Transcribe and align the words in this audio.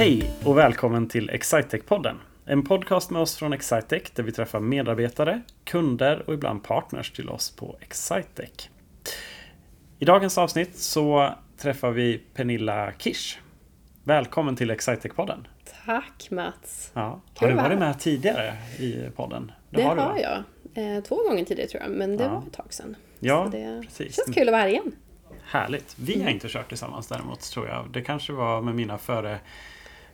Hej 0.00 0.30
och 0.44 0.58
välkommen 0.58 1.08
till 1.08 1.30
Excitec-podden. 1.30 2.16
En 2.46 2.64
podcast 2.64 3.10
med 3.10 3.22
oss 3.22 3.36
från 3.36 3.52
Excitec 3.52 4.02
där 4.14 4.22
vi 4.22 4.32
träffar 4.32 4.60
medarbetare, 4.60 5.40
kunder 5.64 6.22
och 6.26 6.34
ibland 6.34 6.64
partners 6.64 7.10
till 7.12 7.28
oss 7.28 7.50
på 7.56 7.76
Excitec. 7.80 8.68
I 9.98 10.04
dagens 10.04 10.38
avsnitt 10.38 10.76
så 10.76 11.34
träffar 11.56 11.90
vi 11.90 12.18
Pernilla 12.34 12.92
Kish. 12.98 13.38
Välkommen 14.04 14.56
till 14.56 14.70
Excitec-podden. 14.70 15.44
Tack 15.86 16.28
Mats! 16.30 16.90
Ja. 16.94 17.20
Har 17.36 17.48
du 17.48 17.54
varit 17.54 17.78
med 17.78 17.98
tidigare 18.00 18.52
i 18.78 19.10
podden? 19.16 19.52
Det, 19.70 19.82
har, 19.82 19.96
du, 19.96 20.02
va? 20.02 20.16
jag. 20.20 20.96
Eh, 20.96 21.02
två 21.02 21.16
gånger 21.28 21.44
tidigare 21.44 21.68
tror 21.70 21.82
jag, 21.82 21.90
men 21.90 22.16
det 22.16 22.24
Ja. 22.24 22.30
var 22.30 22.42
ett 22.46 22.52
tag 22.52 22.72
sedan. 22.72 22.96
Ja, 23.18 23.44
Så 23.44 23.50
det 23.56 23.82
precis. 23.86 24.16
känns 24.16 24.36
kul 24.36 24.48
att 24.48 24.52
vara 24.52 24.62
här 24.62 24.68
igen. 24.68 24.92
Härligt. 25.44 25.94
Vi 25.98 26.14
Mm. 26.14 26.24
har 26.26 26.32
inte 26.32 26.48
kört 26.48 26.68
tillsammans 26.68 27.06
däremot 27.06 27.40
tror 27.40 27.68
jag. 27.68 27.86
Det 27.92 28.02
kanske 28.02 28.32
var 28.32 28.60
med 28.62 28.74
mina 28.74 28.98
före, 28.98 29.38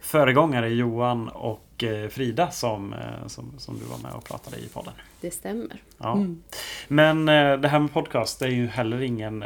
föregångare 0.07 0.69
Johan 0.69 1.29
och 1.29 1.85
eh, 1.85 2.09
Frida 2.09 2.51
som, 2.51 2.93
eh, 2.93 3.27
som, 3.27 3.55
som 3.59 3.79
du 3.79 3.85
var 3.85 3.99
med 3.99 4.13
och 4.13 4.25
pratade 4.25 4.57
i 4.57 4.69
podden. 4.69 4.93
Det 5.21 5.31
stämmer. 5.31 5.83
Ja. 5.99 6.13
Mm. 6.17 6.43
Men 6.89 7.29
eh, 7.29 7.57
det 7.61 7.69
här 7.69 7.79
med 7.79 7.93
podcast 7.93 8.39
det 8.39 8.45
är 8.47 8.51
ju 8.51 8.67
heller 8.67 9.03
ingen, 9.03 9.45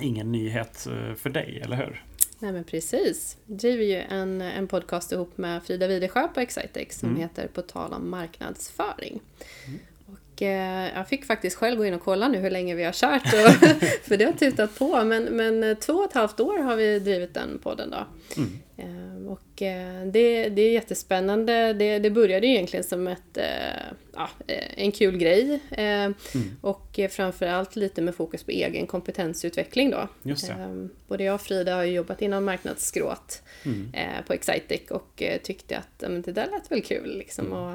ingen 0.00 0.32
nyhet 0.32 0.76
för 1.16 1.30
dig, 1.30 1.60
eller 1.64 1.76
hur? 1.76 2.04
Nej 2.38 2.52
men 2.52 2.64
precis. 2.64 3.36
Vi 3.44 3.54
driver 3.54 3.84
ju 3.84 4.00
en, 4.00 4.40
en 4.40 4.66
podcast 4.68 5.12
ihop 5.12 5.38
med 5.38 5.62
Frida 5.62 5.86
Widesjö 5.86 6.28
på 6.28 6.40
Excitex 6.40 6.98
som 6.98 7.08
Mm. 7.08 7.20
heter 7.20 7.46
På 7.48 7.62
tal 7.62 7.92
om 7.92 8.10
marknadsföring. 8.10 9.20
Eh, 9.66 9.72
jag 10.96 11.08
fick 11.08 11.24
faktiskt 11.24 11.56
själv 11.56 11.76
gå 11.78 11.84
in 11.86 11.94
och 11.94 12.02
kolla 12.02 12.28
nu 12.28 12.38
hur 12.38 12.50
länge 12.50 12.74
vi 12.74 12.84
har 12.84 12.92
kört. 12.92 13.24
Och, 13.24 13.68
för 14.08 14.16
det 14.16 14.24
har 14.24 14.32
tutat 14.32 14.78
på. 14.78 15.04
Men, 15.04 15.24
men 15.24 15.62
eh, 15.64 15.76
två 15.76 15.92
och 15.92 16.04
ett 16.04 16.12
halvt 16.12 16.40
år 16.40 16.58
har 16.58 16.76
vi 16.76 16.98
drivit 16.98 17.34
den 17.34 17.58
podden 17.62 17.90
då. 17.90 18.06
Mm. 18.36 18.58
Eh, 18.76 19.26
Och 19.32 19.62
eh, 19.62 20.06
det, 20.06 20.48
det 20.48 20.62
är 20.62 20.72
jättespännande. 20.72 21.72
Det, 21.72 21.98
det 21.98 22.10
började 22.10 22.46
egentligen 22.46 22.84
som 22.84 23.06
ett, 23.08 23.36
eh, 23.36 23.44
ja, 24.14 24.28
eh, 24.46 24.64
en 24.84 24.92
kul 24.92 25.16
grej. 25.18 25.60
Eh, 25.70 25.82
Mm. 26.34 26.56
Och 26.60 26.98
eh, 26.98 27.08
framförallt 27.10 27.76
lite 27.76 28.02
med 28.02 28.14
fokus 28.14 28.42
på 28.44 28.50
egen 28.50 28.86
kompetensutveckling 28.86 29.90
då. 29.90 30.08
Just 30.22 30.46
det. 30.46 30.52
Eh, 30.52 30.86
Både 31.08 31.24
jag 31.24 31.34
och 31.34 31.40
Frida 31.40 31.74
har 31.74 31.84
jobbat 31.84 32.22
inom 32.22 32.44
marknadsskrået 32.44 33.42
Mm. 33.64 33.90
eh, 33.94 34.24
på 34.26 34.32
Excitec 34.32 34.90
och 34.90 35.22
eh, 35.22 35.40
tyckte 35.40 35.78
att 35.78 36.00
men 36.10 36.22
det 36.22 36.32
där 36.32 36.46
lät 36.50 36.70
väl 36.72 36.82
kul. 36.82 37.18
Liksom. 37.18 37.46
Mm. 37.46 37.58
Och, 37.58 37.74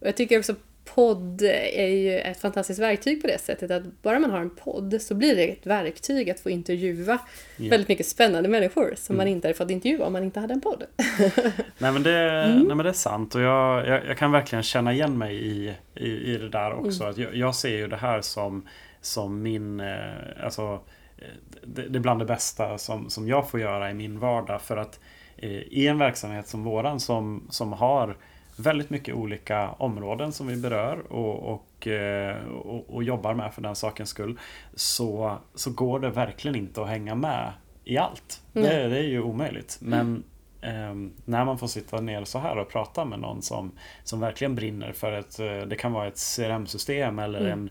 och 0.00 0.06
jag 0.06 0.16
tycker 0.16 0.38
också 0.38 0.54
podd 0.94 1.42
är 1.74 1.86
ju 1.86 2.18
ett 2.18 2.40
fantastiskt 2.40 2.80
verktyg 2.80 3.20
på 3.20 3.26
det 3.26 3.38
sättet 3.40 3.70
att 3.70 4.02
bara 4.02 4.18
man 4.18 4.30
har 4.30 4.40
en 4.40 4.50
podd 4.56 5.02
så 5.02 5.14
blir 5.14 5.36
det 5.36 5.44
ett 5.48 5.66
verktyg 5.66 6.30
att 6.30 6.40
få 6.40 6.50
intervjua 6.50 7.18
Ja. 7.56 7.70
väldigt 7.70 7.88
mycket 7.88 8.06
spännande 8.06 8.48
människor 8.48 8.94
som 8.96 9.14
Mm. 9.14 9.24
man 9.24 9.32
inte 9.32 9.48
hade 9.48 9.58
fått 9.58 9.70
intervjua 9.70 10.06
om 10.06 10.12
man 10.12 10.24
inte 10.24 10.40
hade 10.40 10.54
en 10.54 10.60
podd. 10.60 10.84
Nej 11.78 11.92
men, 11.92 12.02
det, 12.02 12.18
Mm. 12.44 12.58
nej 12.62 12.76
men 12.76 12.78
det 12.84 12.88
är 12.88 12.92
sant 12.92 13.34
och 13.34 13.40
jag, 13.40 13.86
jag, 13.88 14.06
jag 14.06 14.18
kan 14.18 14.32
verkligen 14.32 14.62
känna 14.62 14.92
igen 14.92 15.18
mig 15.18 15.36
i, 15.36 15.74
i, 15.94 16.08
i 16.34 16.36
det 16.38 16.48
där 16.48 16.72
också. 16.72 17.00
Mm. 17.02 17.10
Att 17.10 17.18
jag, 17.18 17.34
jag 17.34 17.54
ser 17.54 17.76
ju 17.76 17.88
det 17.88 17.96
här 17.96 18.20
som, 18.20 18.68
som 19.00 19.42
min, 19.42 19.80
eh, 19.80 19.96
alltså 20.44 20.80
eh, 21.18 21.24
det, 21.64 21.82
det 21.88 21.98
är 21.98 22.00
bland 22.00 22.20
det 22.20 22.24
bästa 22.26 22.78
som, 22.78 23.10
som 23.10 23.28
jag 23.28 23.50
får 23.50 23.60
göra 23.60 23.90
i 23.90 23.94
min 23.94 24.18
vardag. 24.18 24.62
För 24.62 24.76
att 24.76 25.00
eh, 25.36 25.50
i 25.50 25.86
en 25.86 25.98
verksamhet 25.98 26.48
som 26.48 26.64
våran 26.64 27.00
som, 27.00 27.46
som 27.50 27.72
har 27.72 28.16
väldigt 28.58 28.90
mycket 28.90 29.14
olika 29.14 29.70
områden 29.70 30.32
som 30.32 30.46
vi 30.46 30.56
berör 30.56 31.12
och, 31.12 31.52
och, 31.54 31.86
eh, 31.86 32.44
och, 32.48 32.94
och 32.94 33.02
jobbar 33.04 33.34
med 33.34 33.54
för 33.54 33.62
den 33.62 33.76
sakens 33.76 34.08
skull. 34.08 34.38
Så, 34.74 35.36
så 35.54 35.70
går 35.72 36.00
det 36.00 36.10
verkligen 36.10 36.56
inte 36.56 36.82
att 36.82 36.88
hänga 36.88 37.14
med 37.14 37.52
i 37.84 37.98
allt. 37.98 38.42
Det, 38.52 38.88
det 38.88 38.98
är 38.98 39.02
ju 39.08 39.20
omöjligt. 39.22 39.78
Men 39.80 40.22
ehm, 40.62 41.12
när 41.24 41.44
man 41.44 41.58
får 41.58 41.66
sitta 41.66 42.00
ner 42.00 42.24
så 42.24 42.38
här 42.38 42.58
och 42.58 42.68
prata 42.68 43.04
med 43.04 43.18
någon 43.20 43.42
som, 43.42 43.72
som 44.04 44.20
verkligen 44.20 44.54
brinner 44.54 44.92
för 44.92 45.12
ett, 45.12 45.38
eh, 45.40 45.46
det 45.60 45.76
kan 45.76 45.92
vara 45.92 46.06
ett 46.06 46.18
CRM-system 46.36 47.18
eller 47.18 47.40
Mm. 47.40 47.52
en, 47.52 47.70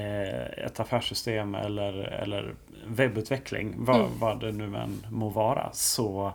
eh, 0.00 0.64
ett 0.66 0.80
affärssystem 0.80 1.54
eller, 1.54 1.92
eller 1.92 2.54
webbutveckling, 2.86 3.74
vad, 3.78 3.96
Mm. 3.96 4.18
vad 4.18 4.40
det 4.40 4.52
nu 4.52 4.76
än 4.76 5.06
må 5.10 5.28
vara, 5.28 5.70
så, 5.72 6.32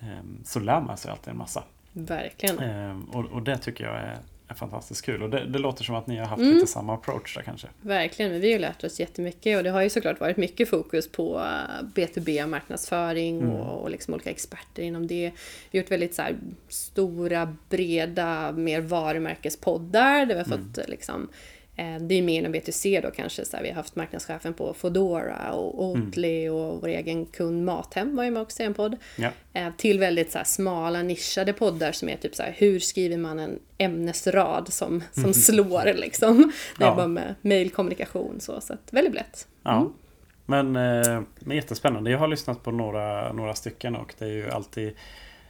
ehm, 0.00 0.40
så 0.44 0.60
lär 0.60 0.80
man 0.80 0.96
sig 0.96 1.10
alltid 1.10 1.30
en 1.30 1.38
massa. 1.38 1.62
Verkligen. 1.92 2.58
Ehm, 2.58 3.04
och, 3.04 3.24
och 3.24 3.42
det 3.42 3.58
tycker 3.58 3.84
jag 3.84 3.94
är, 3.96 4.18
är 4.48 4.54
fantastiskt 4.54 5.04
kul. 5.04 5.22
Och 5.22 5.30
det, 5.30 5.46
det 5.46 5.58
låter 5.58 5.84
som 5.84 5.94
att 5.94 6.06
ni 6.06 6.16
har 6.16 6.26
haft 6.26 6.42
Mm. 6.42 6.54
lite 6.54 6.66
samma 6.66 6.94
approach 6.94 7.36
där 7.36 7.42
kanske. 7.42 7.66
Verkligen, 7.80 8.30
men 8.32 8.40
vi 8.40 8.52
har 8.52 8.58
lärt 8.60 8.84
oss 8.84 9.00
jättemycket 9.00 9.56
och 9.58 9.64
det 9.64 9.70
har 9.70 9.82
ju 9.82 9.90
såklart 9.90 10.20
varit 10.20 10.36
mycket 10.36 10.68
fokus 10.70 11.12
på 11.12 11.38
eh, 11.38 11.84
B2B 11.94 12.46
marknadsföring 12.46 13.40
Mm. 13.40 13.52
och, 13.52 13.82
och 13.82 13.90
liksom 13.90 14.14
olika 14.14 14.30
experter 14.30 14.82
inom 14.82 15.06
det. 15.06 15.32
Vi 15.70 15.78
har 15.78 15.82
gjort 15.82 15.90
väldigt 15.90 16.14
så 16.14 16.22
här, 16.22 16.36
stora, 16.68 17.56
breda, 17.68 18.52
mer 18.52 18.80
varumärkespoddar 18.80 20.26
där 20.26 20.34
vi 20.34 20.40
har 20.40 20.46
Mm. 20.46 20.58
fått 20.68 20.78
eh, 20.78 20.88
liksom 20.88 21.22
eh, 21.22 21.28
det 22.00 22.14
är 22.14 22.22
mer 22.22 22.38
inom 22.38 22.54
B2C 22.54 23.02
då 23.02 23.10
kanske, 23.10 23.44
så 23.44 23.56
här, 23.56 23.62
vi 23.64 23.68
har 23.68 23.76
haft 23.76 23.96
marknadschefen 23.96 24.54
på 24.54 24.74
Foodora 24.74 25.52
och 25.52 25.84
Oatly 25.84 26.48
och 26.48 26.80
vår 26.80 26.88
egen 26.88 27.26
kund 27.26 27.64
Mathem 27.64 28.16
var 28.16 28.24
ju 28.24 28.30
med 28.30 28.42
också 28.42 28.62
i 28.62 28.66
en 28.66 28.74
podd. 28.74 28.96
Ja. 29.16 29.28
Eh, 29.52 29.68
Till 29.76 29.98
väldigt 29.98 30.32
så 30.32 30.38
här, 30.38 30.44
smala 30.44 31.02
nischade 31.02 31.52
poddar 31.52 31.92
som 31.92 32.08
är 32.08 32.16
typ 32.16 32.34
så 32.34 32.42
här, 32.42 32.54
hur 32.58 32.80
skriver 32.80 33.16
man 33.16 33.38
en 33.38 33.58
ämnesrad 33.78 34.72
som, 34.72 35.02
som 35.12 35.34
slår 35.34 35.94
liksom. 35.94 36.52
Det 36.78 36.84
är 36.84 36.88
Ja. 36.88 36.94
bara 36.96 37.06
med 37.06 37.34
mailkommunikation 37.42 38.40
så, 38.40 38.60
så 38.60 38.72
att 38.72 38.92
väldigt 38.92 39.14
lätt. 39.14 39.48
Ja. 39.62 39.76
Mm. 39.80 39.92
Men, 40.46 40.76
eh, 40.76 41.20
men 41.40 41.56
jättespännande. 41.56 42.10
Jag 42.10 42.18
har 42.18 42.28
lyssnat 42.28 42.62
på 42.62 42.70
några, 42.70 43.32
några 43.32 43.54
stycken 43.54 43.96
och 43.96 44.14
det 44.18 44.24
är 44.24 44.28
ju 44.28 44.50
alltid, 44.50 44.92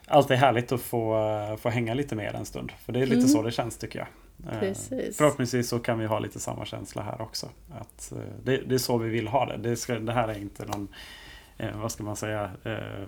alltid 0.07 0.37
härligt 0.37 0.73
att 0.73 0.81
få, 0.81 1.15
eh, 1.51 1.57
få 1.57 1.69
hänga 1.69 1.95
lite 1.95 2.15
mer 2.15 2.35
en 2.35 2.45
stund. 2.47 2.73
För 2.85 2.93
det 2.93 2.99
är 2.99 3.07
lite 3.07 3.15
Mm. 3.17 3.29
så 3.29 3.43
det 3.43 3.51
känns 3.53 3.77
tycker 3.79 3.99
jag. 3.99 4.09
Eh, 4.53 4.59
Precis. 4.61 5.17
Förhoppningsvis 5.17 5.69
så 5.69 5.79
kan 5.79 5.99
vi 5.99 6.07
ha 6.07 6.19
lite 6.19 6.41
samma 6.41 6.65
känsla 6.65 7.03
här 7.03 7.21
också. 7.23 7.49
Att, 7.71 8.13
eh, 8.13 8.19
det, 8.45 8.57
det 8.57 8.75
är 8.75 8.79
så 8.79 8.99
vi 8.99 9.09
vill 9.09 9.29
ha 9.29 9.47
det. 9.47 9.57
Det, 9.57 9.77
ska, 9.77 9.99
det 9.99 10.13
här 10.13 10.29
är 10.29 10.39
inte 10.39 10.65
någon 10.67 10.89
eh, 11.59 11.81
vad 11.81 11.93
ska 11.93 12.03
man 12.03 12.17
säga, 12.17 12.51
eh, 12.65 13.05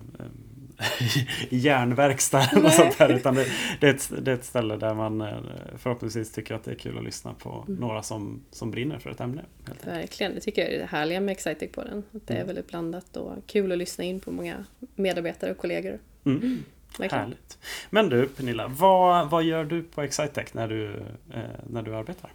järnverkstad 1.51 2.49
eller 2.57 2.69
sånt 2.71 2.99
där. 2.99 3.13
Utan 3.13 3.35
det, 3.35 3.47
det, 3.81 3.87
är 3.87 3.95
ett, 3.95 4.13
det 4.23 4.31
är 4.31 4.35
ett 4.35 4.45
ställe 4.45 4.77
där 4.77 4.95
man 4.95 5.29
förhoppningsvis 5.77 6.33
tycker 6.33 6.55
att 6.55 6.65
det 6.65 6.71
är 6.71 6.75
kul 6.75 6.99
att 6.99 7.05
lyssna 7.05 7.35
på 7.35 7.65
Mm. 7.69 7.81
några 7.81 8.03
som, 8.03 8.43
som 8.51 8.71
brinner 8.71 8.99
för 8.99 9.11
ett 9.11 9.21
ämne. 9.21 9.43
Verkligen, 9.85 10.35
det 10.35 10.41
tycker 10.41 10.63
jag 10.63 10.73
är 10.73 10.79
det 10.79 10.85
härliga 10.87 11.21
med 11.21 11.33
Excitec 11.33 11.73
på 11.73 11.85
den. 11.85 11.99
Att 12.15 12.27
det 12.27 12.33
är 12.35 12.37
Mm. 12.37 12.47
väldigt 12.47 12.69
blandat 12.69 13.17
och 13.17 13.33
kul 13.47 13.73
att 13.73 13.79
lyssna 13.79 14.05
in 14.05 14.21
på 14.21 14.31
många 14.31 14.65
medarbetare 14.95 15.51
och 15.51 15.57
kollegor. 15.59 15.99
Mm. 16.25 16.59
Verkligen. 16.99 17.25
Härligt. 17.25 17.59
Men 17.91 18.09
du 18.09 18.27
Pernilla, 18.27 18.69
vad, 18.69 19.31
vad 19.31 19.43
gör 19.43 19.65
du 19.65 19.83
på 19.83 20.03
Excitec 20.03 20.55
när 20.55 20.69
du, 20.69 20.91
eh, 21.35 21.41
när 21.71 21.83
du 21.83 21.95
arbetar? 21.95 22.31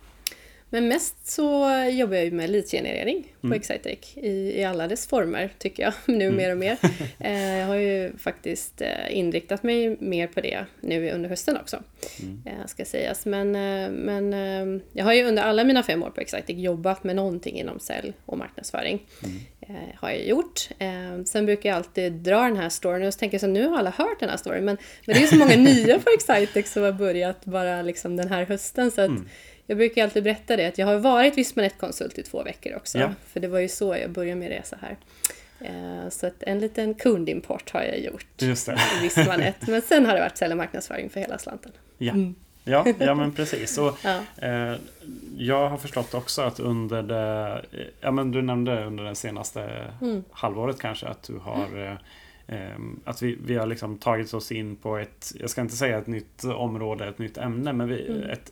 Men 0.70 0.88
mest 0.88 1.28
så 1.28 1.70
jobbar 1.92 2.16
jag 2.16 2.26
ju 2.26 2.32
med 2.32 2.50
leadgenerering 2.50 3.24
på 3.42 3.48
Mm. 3.48 3.58
Excitec 3.60 4.18
i, 4.18 4.60
i 4.60 4.64
alla 4.64 4.88
dess 4.88 5.08
former 5.08 5.50
tycker 5.58 5.84
jag, 5.84 5.94
nu 6.18 6.26
Mm. 6.26 6.36
mer 6.38 6.52
och 6.52 6.58
mer. 6.58 6.78
Eh, 7.20 7.58
jag 7.58 7.68
har 7.68 7.76
ju 7.76 8.18
faktiskt 8.18 8.82
eh, 8.82 9.18
inriktat 9.18 9.64
mig 9.64 9.98
mer 10.00 10.28
på 10.28 10.42
det 10.42 10.66
nu 10.82 11.12
under 11.12 11.30
hösten 11.30 11.58
också, 11.58 11.84
Mm. 12.22 12.42
eh, 12.46 12.66
ska 12.68 12.86
sägas. 12.86 13.26
Men, 13.26 13.56
eh, 13.56 13.90
men 13.92 14.34
eh, 14.34 14.82
jag 14.94 15.06
har 15.06 15.14
ju 15.14 15.24
under 15.24 15.44
alla 15.44 15.64
mina 15.64 15.84
fem 15.84 16.04
år 16.04 16.10
på 16.10 16.22
Excitec 16.22 16.58
jobbat 16.58 17.04
med 17.04 17.16
någonting 17.16 17.60
inom 17.60 17.80
sälj 17.80 18.14
och 18.26 18.38
marknadsföring. 18.38 19.06
Mm. 19.24 19.38
Eh, 19.62 19.96
har 19.96 20.10
jag 20.10 20.26
gjort. 20.26 20.70
Sen 21.26 21.46
brukar 21.46 21.70
jag 21.70 21.76
alltid 21.76 22.14
dra 22.14 22.40
den 22.42 22.58
här 22.58 22.70
storyn 22.70 23.08
och 23.08 23.14
så 23.14 23.20
tänker 23.20 23.36
jag 23.36 23.42
så 23.42 23.48
nu 23.48 23.68
har 23.68 23.78
alla 23.78 23.90
hört 23.90 24.20
den 24.20 24.30
här 24.30 24.38
storyn 24.38 24.66
men, 24.66 24.78
men 25.06 25.14
det 25.16 25.20
är 25.20 25.22
ju 25.22 25.28
så 25.28 25.36
många 25.36 25.56
nya 25.58 26.00
på 26.00 26.10
Excitec 26.10 26.72
som 26.72 26.84
har 26.84 26.92
börjat 26.92 27.46
bara 27.46 27.82
liksom 27.82 28.18
den 28.18 28.28
här 28.30 28.46
hösten 28.46 28.92
så 28.92 29.02
att 29.02 29.08
Mm. 29.08 29.28
Jag 29.68 29.78
brukar 29.78 30.04
alltid 30.04 30.24
berätta 30.24 30.56
det 30.56 30.66
att 30.66 30.78
jag 30.78 30.88
har 30.88 30.98
varit 30.98 31.38
Vismanet-konsult 31.38 32.18
i 32.20 32.24
två 32.24 32.44
veckor 32.44 32.76
också. 32.76 32.98
Ja. 32.98 33.10
För 33.28 33.40
det 33.40 33.48
var 33.48 33.60
ju 33.60 33.68
så 33.68 33.96
jag 34.02 34.10
började 34.12 34.40
med 34.40 34.50
resa 34.50 34.78
här. 34.82 34.98
Eh, 35.60 36.10
Så 36.10 36.28
att 36.28 36.44
en 36.44 36.60
liten 36.60 36.94
kundimport 36.94 37.70
har 37.74 37.82
jag 37.84 38.00
gjort 38.00 38.26
Just 38.42 38.66
det. 38.66 38.78
i 39.00 39.02
Vismanet. 39.04 39.68
Men 39.68 39.82
sen 39.82 40.06
har 40.06 40.14
det 40.14 40.20
varit 40.20 40.38
sälj 40.38 40.52
och 40.52 40.58
marknadsföring 40.58 41.10
för 41.10 41.20
hela 41.20 41.38
slanten. 41.38 41.72
Ja, 41.98 42.14
Mm. 42.14 42.36
ja, 42.64 42.86
ja 43.00 43.14
men 43.16 43.32
precis. 43.32 43.78
Och, 43.78 43.98
Ja. 44.04 44.20
eh, 44.48 44.76
jag 45.38 45.70
har 45.70 45.78
förstått 45.78 46.14
också 46.14 46.42
att 46.42 46.60
under 46.60 47.04
det, 47.04 47.62
eh, 47.72 47.80
ja 48.02 48.12
men 48.12 48.32
du 48.32 48.42
nämnde 48.42 48.86
under 48.86 49.04
det 49.04 49.16
senaste 49.16 49.88
Mm. 50.02 50.24
halvåret 50.32 50.80
kanske 50.80 51.08
att 51.08 51.24
du 51.24 51.38
har 51.38 51.68
eh, 51.86 51.92
ehm, 51.92 51.98
att 53.06 53.22
vi, 53.22 53.38
vi 53.46 53.56
har 53.56 53.68
liksom 53.68 53.98
tagit 53.98 54.34
oss 54.34 54.52
in 54.52 54.76
på 54.76 54.98
ett, 54.98 55.32
jag 55.40 55.50
ska 55.50 55.62
inte 55.62 55.76
säga 55.76 55.98
ett 55.98 56.08
nytt 56.08 56.44
område, 56.44 57.08
ett 57.08 57.20
nytt 57.20 57.38
ämne, 57.38 57.74
men 57.74 57.88
vi, 57.88 58.08
Mm. 58.08 58.30
ett, 58.30 58.52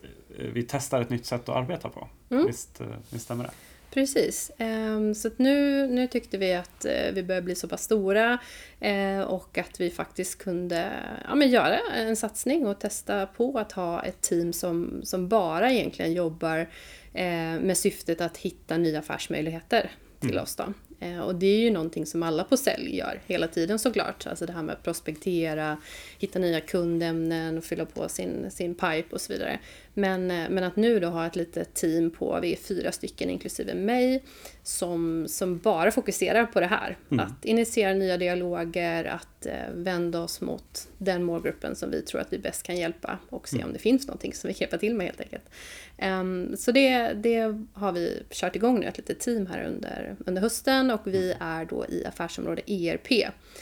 vi 0.52 0.62
testar 0.62 1.00
ett 1.00 1.10
nytt 1.10 1.26
sätt 1.26 1.48
att 1.48 1.56
arbeta 1.56 1.88
på. 1.88 2.08
Mm. 2.30 2.46
Visst, 2.46 2.80
eh, 2.80 2.86
visst 3.10 3.24
stämmer 3.24 3.44
det? 3.44 3.50
Precis. 3.90 4.50
Ehm, 4.58 5.14
Så 5.14 5.28
att 5.28 5.38
nu, 5.38 5.86
nu 5.86 6.06
tyckte 6.06 6.38
vi 6.38 6.54
att 6.54 6.84
eh, 6.84 7.12
vi 7.12 7.22
börjar 7.22 7.42
bli 7.42 7.54
så 7.54 7.68
pass 7.68 7.82
stora 7.82 8.38
eh, 8.80 9.20
och 9.20 9.58
att 9.58 9.80
vi 9.80 9.90
faktiskt 9.90 10.38
kunde 10.38 10.92
ja, 11.28 11.34
men 11.34 11.50
göra 11.50 11.78
en 11.94 12.16
satsning 12.16 12.66
och 12.66 12.78
testa 12.78 13.26
på 13.26 13.58
att 13.58 13.72
ha 13.72 14.02
ett 14.02 14.20
team 14.22 14.52
som, 14.52 15.00
som 15.04 15.28
bara 15.28 15.72
egentligen 15.72 16.12
jobbar 16.12 16.68
med 17.60 17.78
syftet 17.78 18.20
att 18.20 18.36
hitta 18.36 18.76
nya 18.76 18.98
affärsmöjligheter 18.98 19.90
till 20.20 20.30
Mm. 20.30 20.42
oss. 20.42 20.56
Då. 20.56 20.64
Eh, 21.00 21.20
och 21.20 21.34
det 21.34 21.46
är 21.46 21.58
ju 21.58 21.70
någonting 21.70 22.06
som 22.06 22.22
alla 22.22 22.44
på 22.44 22.56
sälj 22.56 22.96
gör 22.96 23.20
hela 23.26 23.48
tiden 23.48 23.78
såklart. 23.78 24.26
Alltså 24.26 24.46
det 24.46 24.52
här 24.52 24.62
med 24.62 24.72
att 24.72 24.82
prospektera, 24.82 25.76
hitta 26.18 26.38
nya 26.38 26.60
kundämnen 26.60 27.58
och 27.58 27.64
fylla 27.64 27.84
på 27.84 28.08
sin, 28.08 28.50
sin 28.50 28.74
pipe 28.74 29.06
och 29.10 29.20
så 29.20 29.32
vidare. 29.32 29.58
Men, 29.98 30.30
eh, 30.30 30.50
men 30.50 30.64
att 30.64 30.76
nu 30.76 31.00
då 31.00 31.08
ha 31.08 31.26
ett 31.26 31.36
litet 31.36 31.74
team 31.74 32.10
på, 32.10 32.38
vi 32.42 32.52
är 32.52 32.56
fyra 32.56 32.92
stycken 32.92 33.30
inklusive 33.30 33.74
mig, 33.74 34.24
som, 34.62 35.26
som 35.28 35.58
bara 35.58 35.90
fokuserar 35.90 36.46
på 36.46 36.60
det 36.60 36.66
här. 36.66 36.98
Mm. 37.10 37.26
Att 37.26 37.44
initiera 37.44 37.94
nya 37.94 38.16
dialoger, 38.16 39.04
att 39.04 39.46
eh, 39.46 39.52
vända 39.74 40.20
oss 40.20 40.40
mot 40.40 40.88
den 40.98 41.24
målgruppen 41.24 41.76
som 41.76 41.90
vi 41.90 42.02
tror 42.02 42.20
att 42.20 42.32
vi 42.32 42.38
bäst 42.38 42.62
kan 42.62 42.76
hjälpa 42.76 43.18
och 43.30 43.48
se 43.48 43.56
mm. 43.56 43.66
om 43.66 43.72
det 43.72 43.78
finns 43.78 44.06
någonting 44.06 44.34
som 44.34 44.48
vi 44.48 44.54
kan 44.54 44.60
hjälpa 44.60 44.78
till 44.78 44.94
med 44.94 45.06
helt 45.06 45.20
enkelt. 45.20 45.50
Um, 46.02 46.56
så 46.56 46.72
det, 46.72 47.12
det 47.12 47.64
har 47.72 47.92
vi 47.92 48.22
kört 48.30 48.56
igång 48.56 48.80
nu, 48.80 48.86
ett 48.86 48.98
litet 48.98 49.20
team 49.20 49.46
här 49.46 49.64
under, 49.64 50.16
under 50.26 50.42
hösten 50.42 50.90
och 50.90 51.00
vi 51.04 51.32
mm. 51.32 51.48
är 51.48 51.64
då 51.64 51.86
i 51.88 52.06
affärsområde 52.06 52.62
ERP 52.72 53.10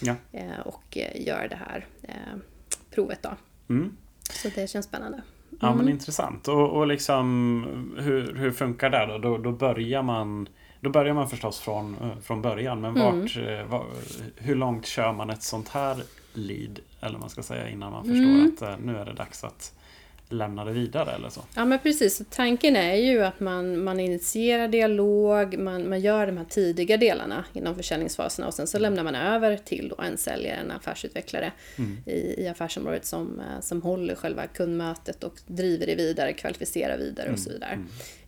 ja. 0.01 0.17
uh, 0.35 0.61
och 0.65 0.99
gör 1.15 1.49
det 1.49 1.57
här 1.57 1.87
uh, 2.03 2.41
provet 2.91 3.23
då. 3.23 3.37
Mm. 3.69 3.97
Så 4.31 4.49
det 4.55 4.71
känns 4.71 4.87
spännande. 4.87 5.23
Ja 5.61 5.71
men 5.71 5.81
mm. 5.81 5.89
intressant. 5.89 6.49
Och, 6.49 6.71
och 6.71 6.87
liksom 6.87 7.95
hur, 7.99 8.35
hur 8.35 8.51
funkar 8.51 8.91
det 8.91 9.07
då? 9.07 9.19
då? 9.19 9.39
Då 9.39 9.53
börjar 9.53 10.03
man 10.03 10.49
då 10.81 10.91
börjar 10.91 11.15
man 11.15 11.29
förstås 11.29 11.61
från, 11.61 11.97
från 12.23 12.43
början. 12.43 12.81
Men 12.81 12.97
mm. 12.97 13.21
vart, 13.21 13.37
mm. 13.37 13.69
var, 13.69 13.85
hur 14.37 14.55
långt 14.55 14.87
kör 14.87 15.13
man 15.13 15.31
ett 15.31 15.43
sånt 15.43 15.69
här 15.69 16.03
lead? 16.33 16.79
Eller 17.01 17.19
man 17.19 17.29
ska 17.29 17.43
säga 17.43 17.69
innan 17.69 17.93
man 17.93 18.05
förstår 18.05 18.17
mm. 18.17 18.53
att 18.61 18.85
nu 18.85 18.97
är 18.97 19.05
det 19.05 19.13
dags 19.13 19.45
att 19.45 19.75
lämna 20.29 20.65
det 20.65 20.73
vidare 20.73 21.13
eller 21.13 21.29
så. 21.29 21.41
Ja 21.55 21.65
men 21.65 21.79
precis, 21.79 22.23
tanken 22.31 22.77
är 22.77 22.95
ju 22.95 23.25
att 23.25 23.41
man, 23.41 23.85
man 23.85 24.01
initierar 24.01 24.69
dialog, 24.69 25.59
man, 25.59 25.89
man 25.89 26.01
gör 26.01 26.27
de 26.27 26.37
här 26.37 26.45
tidiga 26.45 26.97
delarna 26.97 27.45
inom 27.53 27.75
försäljningsfaserna 27.75 28.47
och 28.47 28.55
sen 28.55 28.67
så 28.67 28.79
lämnar 28.79 29.05
man 29.05 29.15
över 29.15 29.57
till 29.57 29.89
då 29.89 30.03
en 30.03 30.19
säljare, 30.19 30.57
en 30.57 30.71
affärsutvecklare 30.71 31.53
mm. 31.77 31.99
i, 32.07 32.45
i 32.45 32.49
affärsområdet 32.49 33.07
som, 33.07 33.41
eh, 33.41 33.61
som 33.61 33.83
håller 33.83 34.15
själva 34.15 34.47
kundmötet 34.47 35.25
och 35.25 35.41
driver 35.47 35.87
det 35.87 35.95
vidare, 35.95 36.33
kvalificerar 36.33 36.99
vidare 36.99 37.33
och 37.33 37.39
så 37.39 37.51
mm. 37.51 37.61
vidare. 37.61 37.73
Mm. 37.73 37.87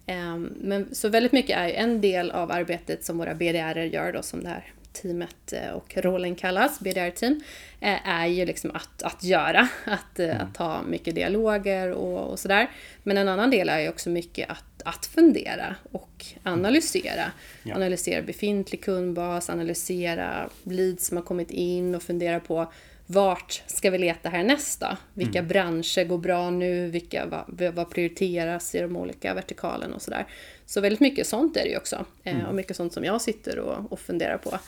Um, 0.08 0.52
men, 0.56 0.94
så 0.94 1.08
väldigt 1.08 1.32
mycket 1.32 1.58
är 1.58 1.68
en 1.68 2.00
del 2.00 2.30
av 2.30 2.50
arbetet 2.50 3.04
som 3.04 3.18
våra 3.18 3.34
BDR 3.34 3.78
gör 3.78 4.12
då 4.12 4.22
som 4.22 4.42
det 4.42 4.48
här 4.48 4.72
teamet 5.02 5.52
eh, 5.52 5.70
och 5.70 5.96
rollen 5.96 6.34
kallas, 6.34 6.80
BDR-team, 6.80 7.40
eh, 7.80 8.08
är 8.08 8.26
ju 8.26 8.44
liksom 8.44 8.70
att, 8.70 9.02
att 9.02 9.24
göra, 9.24 9.68
att, 9.84 10.18
eh, 10.18 10.30
mm. 10.30 10.46
att 10.46 10.56
ha 10.56 10.82
mycket 10.82 11.14
dialoger 11.14 11.90
och, 11.90 12.30
och 12.30 12.38
sådär. 12.38 12.70
Men 13.02 13.16
en 13.16 13.28
annan 13.28 13.50
del 13.50 13.68
är 13.68 13.80
ju 13.80 13.88
också 13.88 14.10
mycket 14.10 14.50
att, 14.50 14.82
att 14.84 15.06
fundera 15.06 15.74
och 15.92 16.26
analysera. 16.42 17.32
Ja. 17.62 17.74
Analysera 17.74 18.22
befintlig 18.22 18.84
kundbas, 18.84 19.50
analysera 19.50 20.50
leads 20.62 21.06
som 21.06 21.16
har 21.16 21.24
kommit 21.24 21.50
in 21.50 21.94
och 21.94 22.02
fundera 22.02 22.40
på 22.40 22.72
vart 23.06 23.62
ska 23.66 23.90
vi 23.90 23.98
leta 23.98 24.28
härnäst 24.28 24.80
då? 24.80 24.96
Vilka 25.14 25.38
mm. 25.38 25.48
branscher 25.48 26.04
går 26.04 26.18
bra 26.18 26.50
nu? 26.50 26.90
Vilka, 26.90 27.26
vad, 27.26 27.74
vad 27.74 27.90
prioriteras 27.90 28.74
i 28.74 28.80
de 28.80 28.96
olika 28.96 29.34
vertikalen 29.34 29.92
och 29.92 30.02
sådär. 30.02 30.26
Så 30.66 30.80
väldigt 30.80 31.00
mycket 31.00 31.26
sånt 31.26 31.56
är 31.56 31.62
det 31.62 31.68
ju 31.68 31.76
också. 31.76 32.04
Mm. 32.24 32.46
och 32.46 32.54
mycket 32.54 32.76
sånt 32.76 32.92
som 32.92 33.04
jag 33.04 33.22
sitter 33.22 33.58
och, 33.58 33.92
och 33.92 34.00
funderar 34.00 34.38
på. 34.38 34.58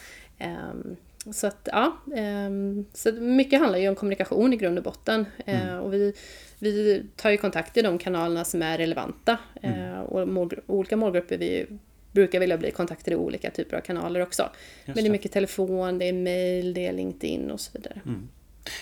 Um, 0.44 0.96
så 1.32 1.46
att 1.46 1.68
ja, 1.72 1.96
um, 2.06 2.84
så 2.94 3.12
mycket 3.12 3.60
handlar 3.60 3.78
ju 3.78 3.88
om 3.88 3.94
kommunikation 3.94 4.52
i 4.52 4.56
grund 4.56 4.78
och 4.78 4.84
botten. 4.84 5.26
Mm. 5.46 5.68
Uh, 5.68 5.78
och 5.78 5.92
vi, 5.92 6.14
vi 6.58 7.02
tar 7.16 7.30
ju 7.30 7.36
kontakt 7.36 7.76
i 7.76 7.82
de 7.82 7.98
kanalerna 7.98 8.44
som 8.44 8.62
är 8.62 8.78
relevanta. 8.78 9.38
Mm. 9.62 9.80
Uh, 9.80 10.00
och 10.00 10.28
mål, 10.28 10.60
olika 10.66 10.96
målgrupper 10.96 11.38
vi 11.38 11.66
brukar 12.18 12.40
vilja 12.40 12.58
bli 12.58 12.70
kontaktade 12.70 13.14
i 13.14 13.16
olika 13.16 13.50
typer 13.50 13.76
av 13.76 13.80
kanaler 13.80 14.20
också. 14.20 14.42
Just 14.42 14.86
Men 14.86 15.04
det 15.04 15.08
är 15.08 15.10
mycket 15.10 15.32
telefon, 15.32 15.98
det 15.98 16.08
är 16.08 16.12
mail, 16.12 16.74
det 16.74 16.86
är 16.86 16.92
LinkedIn 16.92 17.50
och 17.50 17.60
så 17.60 17.70
vidare. 17.74 18.00
Mm. 18.06 18.28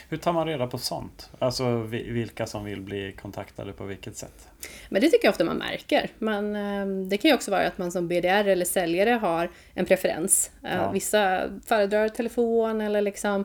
Hur 0.08 0.16
tar 0.16 0.32
man 0.32 0.46
reda 0.46 0.66
på 0.66 0.78
sånt? 0.78 1.30
Alltså 1.38 1.76
vilka 1.90 2.46
som 2.46 2.64
vill 2.64 2.80
bli 2.80 3.12
kontaktade 3.12 3.72
på 3.72 3.84
vilket 3.84 4.16
sätt? 4.16 4.48
Men 4.88 5.00
det 5.00 5.08
tycker 5.08 5.26
jag 5.26 5.32
ofta 5.32 5.44
man 5.44 5.56
märker. 5.56 6.10
Man, 6.18 6.56
ehm, 6.56 7.08
det 7.08 7.16
kan 7.16 7.28
ju 7.28 7.34
också 7.34 7.50
vara 7.50 7.66
att 7.66 7.78
man 7.78 7.92
som 7.92 8.08
BDR 8.08 8.48
eller 8.48 8.64
säljare 8.64 9.10
har 9.10 9.50
en 9.74 9.86
preferens. 9.86 10.50
Eh, 10.64 10.76
ja. 10.76 10.90
Vissa 10.90 11.50
föredrar 11.66 12.08
telefon 12.08 12.80
eller 12.80 13.00
liksom 13.00 13.44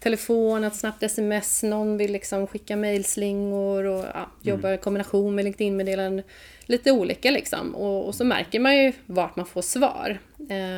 telefon, 0.00 0.64
ett 0.64 0.76
snabbt 0.76 1.02
sms, 1.02 1.62
någon 1.62 1.96
vill 1.96 2.12
liksom 2.12 2.46
skicka 2.46 2.76
mejlslingor 2.76 3.84
och 3.84 4.04
ja, 4.14 4.30
jobba 4.42 4.68
mm. 4.68 4.80
i 4.80 4.82
kombination 4.82 5.34
med 5.34 5.44
LinkedIn-meddelanden. 5.44 6.24
Lite 6.66 6.92
olika 6.92 7.30
liksom. 7.30 7.74
Och, 7.74 8.06
och, 8.06 8.14
så 8.14 8.24
märker 8.24 8.60
man 8.60 8.76
ju 8.76 8.92
vart 9.06 9.36
man 9.36 9.46
får 9.46 9.62
svar. 9.62 10.18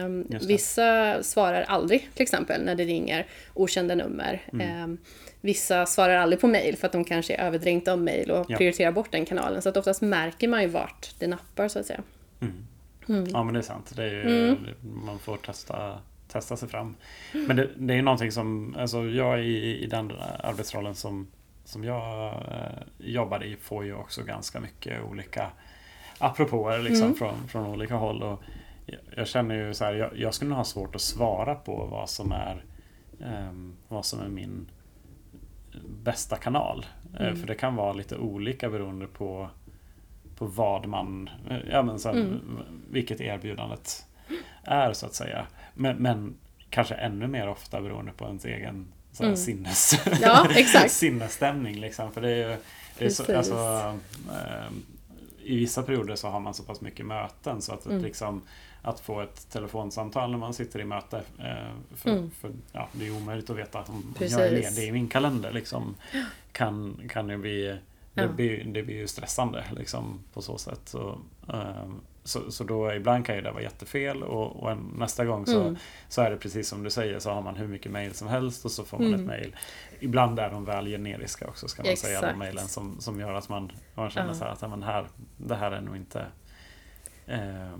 Um, 0.04 0.26
vissa 0.28 1.22
svarar 1.22 1.62
aldrig 1.62 2.08
till 2.14 2.22
exempel 2.22 2.64
när 2.64 2.74
det 2.74 2.84
ringer 2.84 3.26
okända 3.54 3.94
nummer. 3.94 4.42
Mm. 4.52 4.84
Um, 4.84 4.98
vissa 5.40 5.86
svarar 5.86 6.16
aldrig 6.16 6.40
på 6.40 6.46
mejl 6.46 6.76
för 6.76 6.86
att 6.86 6.92
de 6.92 7.04
kanske 7.04 7.34
är 7.34 7.46
överdränkta 7.46 7.92
av 7.92 7.98
mejl 7.98 8.30
och 8.30 8.46
ja. 8.48 8.56
prioriterar 8.56 8.92
bort 8.92 9.12
den 9.12 9.24
kanalen. 9.24 9.62
Så 9.62 9.68
att 9.68 9.76
oftast 9.76 10.02
märker 10.02 10.48
man 10.48 10.62
ju 10.62 10.68
vart 10.68 11.14
det 11.18 11.26
nappar 11.26 11.68
så 11.68 11.78
att 11.78 11.86
säga. 11.86 12.02
Mm. 12.40 12.66
Mm. 13.08 13.26
Ja 13.32 13.44
men 13.44 13.54
det 13.54 13.60
är 13.60 13.62
sant. 13.62 13.92
Det 13.96 14.04
är 14.04 14.10
ju, 14.10 14.48
mm. 14.48 14.56
Man 14.82 15.18
får 15.18 15.36
testa 15.36 15.98
testa 16.28 16.56
sig 16.56 16.68
fram. 16.68 16.96
Men 17.32 17.56
det, 17.56 17.70
det 17.76 17.94
är 17.94 18.02
någonting 18.02 18.32
som, 18.32 18.76
alltså 18.78 19.04
jag 19.04 19.44
i, 19.44 19.84
i 19.84 19.86
den 19.86 20.12
arbetsrollen 20.38 20.94
som, 20.94 21.26
som 21.64 21.84
jag 21.84 22.26
eh, 22.26 22.82
jobbar 22.98 23.44
i 23.44 23.56
får 23.56 23.84
ju 23.84 23.94
också 23.94 24.22
ganska 24.22 24.60
mycket 24.60 25.02
olika 25.02 25.50
apropåer 26.18 26.78
liksom 26.78 27.04
mm. 27.04 27.16
från, 27.16 27.48
från 27.48 27.66
olika 27.66 27.94
håll. 27.94 28.22
Och 28.22 28.42
jag, 28.86 29.00
jag 29.16 29.28
känner 29.28 29.54
ju 29.54 29.74
så 29.74 29.84
här, 29.84 29.94
jag, 29.94 30.18
jag, 30.18 30.34
skulle 30.34 30.48
nog 30.48 30.58
ha 30.58 30.64
svårt 30.64 30.94
att 30.94 31.00
svara 31.00 31.54
på 31.54 31.86
vad 31.90 32.10
som 32.10 32.32
är, 32.32 32.64
eh, 33.20 33.52
vad 33.88 34.04
som 34.04 34.20
är 34.20 34.28
min 34.28 34.70
bästa 36.02 36.36
kanal. 36.36 36.86
Eh, 37.14 37.26
mm. 37.26 37.36
För 37.36 37.46
det 37.46 37.54
kan 37.54 37.74
vara 37.74 37.92
lite 37.92 38.16
olika 38.16 38.70
beroende 38.70 39.06
på, 39.06 39.50
på 40.36 40.46
vad 40.46 40.86
man, 40.86 41.30
eh, 41.50 41.58
ja 41.70 41.82
men 41.82 41.98
så 41.98 42.08
här, 42.08 42.16
mm. 42.16 42.40
vilket 42.90 43.20
erbjudandet 43.20 44.06
är 44.62 44.92
så 44.92 45.06
att 45.06 45.14
säga. 45.14 45.46
Men, 45.74 45.96
men 45.96 46.36
kanske 46.70 46.94
ännu 46.94 47.26
mer 47.26 47.48
ofta 47.48 47.80
beroende 47.80 48.12
på 48.12 48.24
ens 48.24 48.44
egen 48.44 48.92
så 49.12 49.22
här, 49.22 49.30
mm. 49.30 49.36
sinnes, 49.36 50.06
ja, 50.20 50.48
sinnesstämning. 50.88 51.80
Liksom. 51.80 52.12
För 52.12 52.20
det 52.20 52.30
är 52.30 52.50
ju, 52.50 52.56
det 52.98 53.04
är 53.04 53.08
så, 53.08 53.36
alltså, 53.36 53.54
eh, 54.28 54.72
I 55.46 55.56
vissa 55.56 55.82
perioder 55.82 56.14
så 56.14 56.28
har 56.28 56.40
man 56.40 56.54
så 56.54 56.62
pass 56.62 56.80
mycket 56.80 57.06
möten 57.06 57.62
så 57.62 57.74
att 57.74 57.86
mm. 57.86 58.02
liksom, 58.02 58.42
att 58.82 59.00
få 59.00 59.20
ett 59.20 59.50
telefonsamtal 59.50 60.30
när 60.30 60.38
man 60.38 60.54
sitter 60.54 60.80
i 60.80 60.84
möte. 60.84 61.16
Eh, 61.38 61.96
för, 61.96 62.10
mm. 62.10 62.30
för, 62.30 62.52
ja, 62.72 62.88
det 62.92 63.06
är 63.06 63.16
omöjligt 63.16 63.50
att 63.50 63.56
veta 63.56 63.78
om, 63.78 63.86
om 63.88 64.14
jag 64.18 64.46
är 64.46 64.50
ledig 64.50 64.88
i 64.88 64.92
min 64.92 65.08
kalender. 65.08 65.52
Liksom, 65.52 65.94
kan, 66.52 67.00
kan 67.08 67.26
det 67.26 67.38
bli 67.38 67.78
det, 68.14 68.22
ja. 68.22 68.28
blir, 68.28 68.64
det 68.64 68.82
blir 68.82 68.96
ju 68.96 69.06
stressande 69.06 69.64
liksom, 69.76 70.20
på 70.32 70.42
så 70.42 70.58
sätt. 70.58 70.80
Så, 70.84 71.18
um, 71.46 72.00
så, 72.26 72.50
så 72.50 72.64
då 72.64 72.92
ibland 72.92 73.26
kan 73.26 73.34
ju 73.34 73.40
det 73.40 73.50
vara 73.50 73.62
jättefel 73.62 74.22
och, 74.22 74.62
och 74.62 74.76
nästa 74.76 75.24
gång 75.24 75.46
så, 75.46 75.60
mm. 75.60 75.76
så 76.08 76.22
är 76.22 76.30
det 76.30 76.36
precis 76.36 76.68
som 76.68 76.82
du 76.82 76.90
säger 76.90 77.18
så 77.18 77.30
har 77.30 77.42
man 77.42 77.56
hur 77.56 77.68
mycket 77.68 77.92
mail 77.92 78.14
som 78.14 78.28
helst 78.28 78.64
och 78.64 78.70
så 78.70 78.84
får 78.84 78.98
man 78.98 79.06
mm. 79.06 79.20
ett 79.20 79.26
mail. 79.26 79.56
Ibland 80.00 80.38
är 80.38 80.50
de 80.50 80.64
väl 80.64 80.86
generiska 80.86 81.46
också 81.46 81.68
ska 81.68 81.82
man 81.82 81.92
Exakt. 81.92 82.08
säga, 82.08 82.32
de 82.32 82.38
mailen 82.38 82.68
som, 82.68 83.00
som 83.00 83.20
gör 83.20 83.34
att 83.34 83.48
man, 83.48 83.72
man 83.94 84.10
känner 84.10 84.28
ja. 84.28 84.34
så 84.34 84.44
här 84.44 84.52
att 84.52 84.60
men 84.70 84.82
här, 84.82 85.06
det 85.36 85.54
här 85.54 85.70
är 85.70 85.80
nog 85.80 85.96
inte 85.96 86.26
eh, 87.26 87.76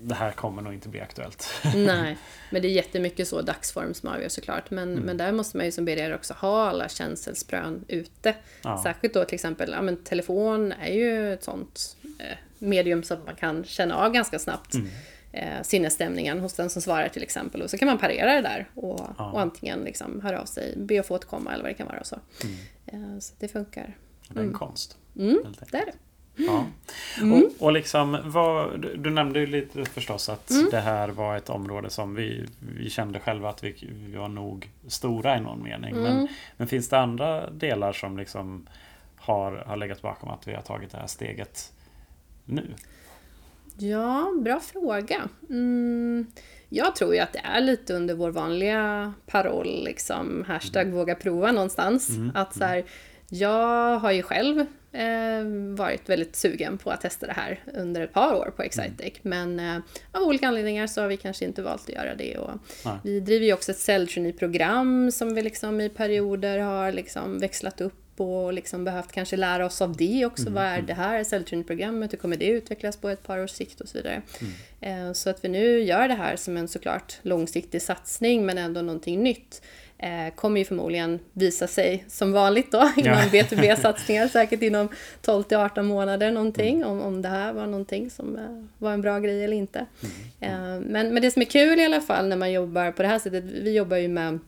det 0.00 0.14
här 0.14 0.32
kommer 0.32 0.62
nog 0.62 0.74
inte 0.74 0.88
bli 0.88 1.00
aktuellt. 1.00 1.54
Nej, 1.74 2.18
men 2.50 2.62
det 2.62 2.68
är 2.68 2.72
jättemycket 2.72 3.28
så 3.28 3.42
dagsform 3.42 3.94
som 3.94 4.08
avgör 4.08 4.28
såklart. 4.28 4.70
Men, 4.70 4.92
mm. 4.92 5.04
men 5.04 5.16
där 5.16 5.32
måste 5.32 5.56
man 5.56 5.66
ju 5.66 5.72
som 5.72 5.84
BDR 5.84 6.14
också 6.14 6.34
ha 6.34 6.68
alla 6.68 6.88
känselsprön 6.88 7.84
ute. 7.88 8.34
Ja. 8.62 8.82
Särskilt 8.82 9.14
då 9.14 9.24
till 9.24 9.34
exempel, 9.34 9.70
ja 9.70 9.82
men 9.82 9.96
telefon 9.96 10.72
är 10.72 10.92
ju 10.92 11.32
ett 11.32 11.44
sånt 11.44 11.96
eh, 12.22 12.36
medium 12.58 13.02
som 13.02 13.18
man 13.24 13.34
kan 13.34 13.64
känna 13.64 13.96
av 13.96 14.12
ganska 14.12 14.38
snabbt. 14.38 14.74
Mm. 14.74 14.88
Eh, 15.32 15.62
sinnesstämningen 15.62 16.40
hos 16.40 16.54
den 16.54 16.70
som 16.70 16.82
svarar 16.82 17.08
till 17.08 17.22
exempel. 17.22 17.62
Och 17.62 17.70
så 17.70 17.78
kan 17.78 17.88
man 17.88 17.98
parera 17.98 18.34
det 18.34 18.42
där 18.42 18.68
och, 18.74 19.00
ja. 19.18 19.30
och 19.30 19.40
antingen 19.40 19.80
liksom 19.80 20.20
höra 20.20 20.40
av 20.40 20.44
sig, 20.44 20.74
be 20.76 21.00
att 21.00 21.06
få 21.06 21.14
återkomma 21.14 21.52
eller 21.52 21.62
vad 21.62 21.70
det 21.70 21.74
kan 21.74 21.86
vara. 21.86 22.00
Och 22.00 22.06
så. 22.06 22.18
Mm. 22.44 22.56
Eh, 23.14 23.18
så 23.18 23.34
det 23.38 23.48
funkar. 23.48 23.96
Det 24.28 24.34
är 24.34 24.38
en 24.38 24.44
mm. 24.44 24.58
konst. 24.58 24.98
Mm, 25.16 25.38
det 25.70 25.78
är 25.78 25.86
det. 25.86 25.92
Ja. 26.36 26.66
Mm. 27.20 27.32
Och, 27.42 27.50
och 27.58 27.72
liksom, 27.72 28.18
vad, 28.24 28.80
du, 28.80 28.96
du, 28.96 29.10
nämnde 29.10 29.40
ju 29.40 29.46
lite 29.46 29.84
förstås 29.84 30.28
att 30.28 30.50
mm. 30.50 30.68
det 30.70 30.80
här 30.80 31.08
var 31.08 31.36
ett 31.36 31.50
område 31.50 31.90
som 31.90 32.14
vi, 32.14 32.46
vi 32.58 32.90
kände 32.90 33.20
själva 33.20 33.48
att 33.48 33.64
vi, 33.64 33.88
vi 33.90 34.16
var 34.16 34.28
nog 34.28 34.70
stora 34.88 35.36
i 35.36 35.40
någon 35.40 35.62
mening. 35.62 35.90
Mm. 35.90 36.02
Men, 36.02 36.28
men 36.56 36.68
finns 36.68 36.88
det 36.88 36.98
andra 36.98 37.50
delar 37.50 37.92
som 37.92 38.18
liksom 38.18 38.66
har, 39.16 39.52
har 39.52 39.76
legat 39.76 40.02
bakom 40.02 40.30
att 40.30 40.48
vi 40.48 40.54
har 40.54 40.62
tagit 40.62 40.92
det 40.92 40.98
här 40.98 41.06
steget 41.06 41.72
nu? 42.44 42.74
Ja, 43.78 44.32
bra 44.40 44.60
fråga. 44.60 45.28
Mm, 45.50 46.26
jag 46.68 46.96
tror 46.96 47.14
ju 47.14 47.20
att 47.20 47.32
det 47.32 47.42
är 47.44 47.60
lite 47.60 47.94
under 47.94 48.14
vår 48.14 48.30
vanliga 48.30 49.12
paroll, 49.26 49.84
liksom, 49.84 50.44
hashtag 50.48 50.82
mm. 50.82 50.94
våga 50.94 51.14
prova 51.14 51.52
någonstans. 51.52 52.08
Mm. 52.08 52.32
Att 52.34 52.54
så 52.54 52.64
här, 52.64 52.84
Jag 53.28 53.98
har 53.98 54.12
ju 54.12 54.22
själv 54.22 54.60
eh, 54.92 55.76
varit 55.76 56.08
väldigt 56.08 56.36
sugen 56.36 56.78
på 56.78 56.90
att 56.90 57.00
testa 57.00 57.26
det 57.26 57.32
här 57.32 57.60
under 57.74 58.00
ett 58.00 58.12
par 58.12 58.34
år 58.34 58.52
på 58.56 58.62
Excitec. 58.62 59.12
Mm. 59.22 59.54
Men 59.54 59.76
eh, 59.76 59.82
av 60.12 60.22
olika 60.22 60.48
anledningar 60.48 60.86
så 60.86 61.00
har 61.00 61.08
vi 61.08 61.16
kanske 61.16 61.44
inte 61.44 61.62
valt 61.62 61.82
att 61.82 61.94
göra 61.94 62.14
det. 62.14 62.38
Och 62.38 62.50
vi 63.02 63.20
driver 63.20 63.46
ju 63.46 63.52
också 63.52 63.72
ett 63.72 63.78
säljtraineeprogram 63.78 65.10
som 65.10 65.34
vi 65.34 65.42
liksom 65.42 65.80
i 65.80 65.88
perioder 65.88 66.58
har 66.58 66.92
liksom 66.92 67.38
växlat 67.38 67.80
upp 67.80 68.01
och 68.20 68.52
liksom 68.52 68.84
behövt 68.84 69.12
kanske 69.12 69.36
lära 69.36 69.66
oss 69.66 69.82
av 69.82 69.96
det 69.96 70.26
också. 70.26 70.42
Mm. 70.42 70.54
Vad 70.54 70.64
är 70.64 70.74
mm. 70.74 70.86
det 70.86 70.94
här 70.94 71.24
säljtraineeprogrammet? 71.24 72.12
Hur 72.12 72.18
kommer 72.18 72.36
det 72.36 72.46
utvecklas 72.46 72.96
på 72.96 73.08
ett 73.08 73.22
par 73.22 73.38
års 73.38 73.50
sikt 73.50 73.80
och 73.80 73.88
så 73.88 73.98
vidare. 73.98 74.22
Mm. 74.80 75.08
Eh, 75.08 75.12
så 75.12 75.30
att 75.30 75.44
vi 75.44 75.48
nu 75.48 75.82
gör 75.82 76.08
det 76.08 76.14
här 76.14 76.36
som 76.36 76.56
en 76.56 76.68
såklart 76.68 77.18
långsiktig 77.22 77.82
satsning 77.82 78.46
men 78.46 78.58
ändå 78.58 78.82
någonting 78.82 79.22
nytt 79.22 79.62
eh, 79.98 80.34
kommer 80.34 80.58
ju 80.58 80.64
förmodligen 80.64 81.18
visa 81.32 81.66
sig 81.66 82.04
som 82.08 82.32
vanligt 82.32 82.72
då 82.72 82.92
inom 82.96 83.12
ja. 83.32 83.42
B2B-satsningar, 83.42 84.28
säkert 84.28 84.62
inom 84.62 84.88
12 85.22 85.42
till 85.42 85.56
18 85.56 85.86
månader 85.86 86.32
någonting, 86.32 86.76
mm. 86.76 86.88
om, 86.88 87.00
om 87.00 87.22
det 87.22 87.28
här 87.28 87.52
var 87.52 87.66
någonting 87.66 88.10
som 88.10 88.36
eh, 88.36 88.64
var 88.78 88.92
en 88.92 89.02
bra 89.02 89.18
grej 89.18 89.44
eller 89.44 89.56
inte. 89.56 89.86
Mm. 90.00 90.14
Eh, 90.40 90.90
men, 90.90 91.14
men 91.14 91.22
det 91.22 91.30
som 91.30 91.42
är 91.42 91.46
kul 91.46 91.80
i 91.80 91.84
alla 91.84 92.00
fall 92.00 92.28
när 92.28 92.36
man 92.36 92.52
jobbar 92.52 92.92
på 92.92 93.02
det 93.02 93.08
här 93.08 93.18
sättet, 93.18 93.44
vi 93.44 93.76
jobbar 93.76 93.96
ju 93.96 94.08
med 94.08 94.38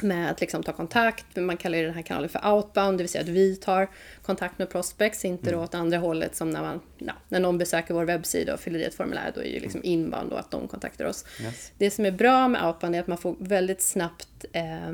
med 0.00 0.30
att 0.30 0.40
liksom 0.40 0.62
ta 0.62 0.72
kontakt. 0.72 1.36
Man 1.36 1.56
kallar 1.56 1.78
ju 1.78 1.84
den 1.84 1.94
här 1.94 2.02
kanalen 2.02 2.28
för 2.28 2.52
outbound, 2.52 2.98
det 2.98 3.02
vill 3.02 3.10
säga 3.10 3.22
att 3.22 3.28
vi 3.28 3.56
tar 3.56 3.88
kontakt 4.22 4.58
med 4.58 4.70
prospects, 4.70 5.24
inte 5.24 5.48
mm. 5.48 5.58
då 5.58 5.64
åt 5.64 5.74
andra 5.74 5.98
hållet 5.98 6.36
som 6.36 6.50
när, 6.50 6.62
man, 6.62 6.80
ja, 6.98 7.12
när 7.28 7.40
någon 7.40 7.58
besöker 7.58 7.94
vår 7.94 8.04
webbsida 8.04 8.54
och 8.54 8.60
fyller 8.60 8.78
i 8.78 8.84
ett 8.84 8.94
formulär, 8.94 9.32
då 9.34 9.40
är 9.40 9.44
ju 9.44 9.60
liksom 9.60 9.80
mm. 9.80 9.92
inbound 9.92 10.30
då 10.30 10.36
att 10.36 10.50
de 10.50 10.68
kontaktar 10.68 11.04
oss. 11.04 11.24
Yes. 11.42 11.72
Det 11.78 11.90
som 11.90 12.06
är 12.06 12.10
bra 12.10 12.48
med 12.48 12.66
outbound 12.66 12.96
är 12.96 13.00
att 13.00 13.06
man 13.06 13.18
får 13.18 13.36
väldigt 13.38 13.82
snabbt 13.82 14.44
eh, 14.52 14.92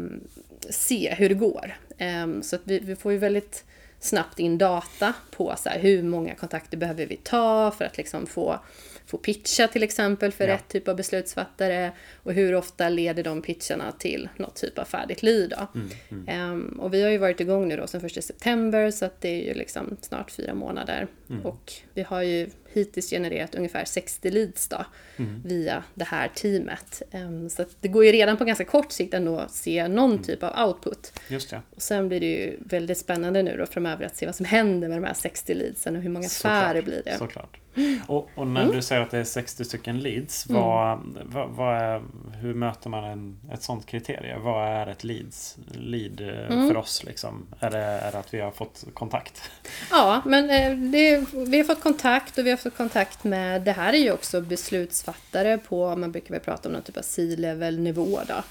se 0.71 1.15
hur 1.15 1.29
det 1.29 1.35
går. 1.35 1.77
Eh, 1.99 2.41
så 2.43 2.57
att 2.57 2.63
vi, 2.65 2.79
vi 2.79 2.97
får 2.97 3.13
ju 3.13 3.19
väldigt 3.19 3.65
snabbt 4.01 4.39
in 4.39 4.59
data 4.59 5.15
på 5.31 5.55
så 5.59 5.69
här, 5.69 5.79
hur 5.79 6.03
många 6.03 6.35
kontakter 6.35 6.77
behöver 6.77 7.07
vi 7.07 7.17
ta 7.17 7.71
för 7.71 7.85
att 7.85 7.97
liksom 7.97 8.27
få 8.27 8.61
få 9.09 9.19
pitcha 9.19 9.69
till 9.69 9.83
exempel 9.83 10.33
för 10.33 10.49
ja. 10.49 10.55
rätt 10.55 10.69
typ 10.69 10.89
av 10.89 10.97
beslutsfattare 10.97 11.93
och 12.23 12.33
hur 12.33 12.55
ofta 12.55 12.89
leder 12.89 13.23
de 13.23 13.43
pitcharna 13.43 13.93
till 13.93 14.29
något 14.37 14.57
typ 14.57 14.79
av 14.79 14.85
färdigt 14.85 15.23
lead. 15.23 15.55
Mm, 15.75 15.91
mm. 16.11 16.53
Um, 16.53 16.81
och 16.81 16.95
vi 16.95 17.03
har 17.03 17.11
ju 17.11 17.19
varit 17.19 17.41
igång 17.41 17.69
nu 17.69 17.77
då 17.77 17.87
sedan 17.87 18.05
1 18.05 18.25
september 18.25 18.91
så 18.91 19.05
att 19.05 19.21
det 19.21 19.29
är 19.29 19.45
ju 19.45 19.55
liksom 19.55 19.97
snart 20.01 20.31
fyra 20.31 20.55
månader. 20.55 21.07
Mm. 21.31 21.47
Och 21.47 21.73
vi 21.95 22.03
har 22.03 22.23
ju 22.23 22.51
hittills 22.73 23.11
genererat 23.11 23.55
ungefär 23.55 23.85
60 23.85 24.31
leads 24.31 24.69
då, 24.69 24.85
mm. 25.17 25.43
via 25.45 25.85
det 25.95 26.05
här 26.05 26.29
teamet. 26.29 27.03
Så 27.51 27.65
det 27.81 27.89
går 27.89 28.05
ju 28.05 28.13
redan 28.13 28.37
på 28.37 28.45
ganska 28.45 28.65
kort 28.65 28.93
sikt 28.93 29.15
ändå 29.15 29.39
att 29.39 29.53
se 29.53 29.89
någon 29.89 30.11
mm. 30.11 30.23
typ 30.23 30.43
av 30.43 30.69
output. 30.69 31.21
Just 31.29 31.51
det. 31.51 31.63
Och 31.77 31.83
sen 31.83 32.09
blir 32.09 32.21
det 32.21 32.27
ju 32.27 32.57
väldigt 32.61 32.99
spännande 32.99 33.43
nu 33.43 33.57
då 33.57 33.67
framöver 33.67 34.07
att 34.07 34.17
se 34.17 34.27
vad 34.27 34.35
som 34.35 34.47
händer 34.47 34.89
med 34.89 34.97
de 35.03 35.07
här 35.07 35.15
60 35.15 35.55
leadsen 35.55 35.97
och 35.97 36.03
hur 36.03 36.11
många 36.11 36.27
affärer 36.27 36.83
blir 36.83 37.03
det. 37.05 37.19
Såklart. 37.19 37.59
Och, 38.07 38.31
och 38.35 38.47
när 38.47 38.63
mm. 38.63 38.77
du 38.77 38.83
säger 38.83 39.03
att 39.03 39.11
det 39.11 39.19
är 39.19 39.25
60 39.25 39.65
stycken 39.65 40.01
leads, 40.01 40.47
vad, 40.47 40.93
mm. 40.93 41.17
vad, 41.25 41.51
vad 41.51 41.77
är, 41.77 42.03
hur 42.41 42.55
möter 42.55 42.91
man 42.91 43.05
en, 43.05 43.39
ett 43.53 43.63
sånt 43.63 43.87
kriterie? 43.87 44.39
Vad 44.39 44.69
är 44.69 44.87
ett 44.87 45.05
leads, 45.05 45.57
lead 45.73 46.21
eh, 46.21 46.53
mm. 46.53 46.69
för 46.69 46.77
oss? 46.77 47.05
Liksom? 47.05 47.47
Är, 47.61 47.71
det, 47.71 47.79
är 47.79 48.13
det 48.13 48.19
att 48.19 48.35
vi 48.35 48.41
har 48.41 48.51
fått 48.51 48.85
kontakt? 48.95 49.51
Ja, 49.91 50.23
men 50.25 50.51
eh, 50.51 50.91
det, 50.91 51.25
vi 51.33 51.57
har 51.57 51.65
fått 51.65 51.83
kontakt 51.83 52.39
och 52.39 52.47
vi 52.47 52.51
har 52.51 52.57
få 52.59 52.71
kontakt 52.71 53.25
med, 53.25 53.63
det 53.63 53.73
här 53.73 53.93
är 53.93 53.99
ju 53.99 54.13
också 54.13 54.41
beslutsfattare 54.41 55.59
på, 55.59 55.97
man 55.97 56.13
brukar 56.13 56.31
väl 56.31 56.41
prata 56.41 56.69
om 56.69 56.73
någon 56.73 56.83
typ 56.83 56.97
av 56.97 57.03
C-level 57.03 57.79
nivå 57.79 58.21
då. 58.29 58.43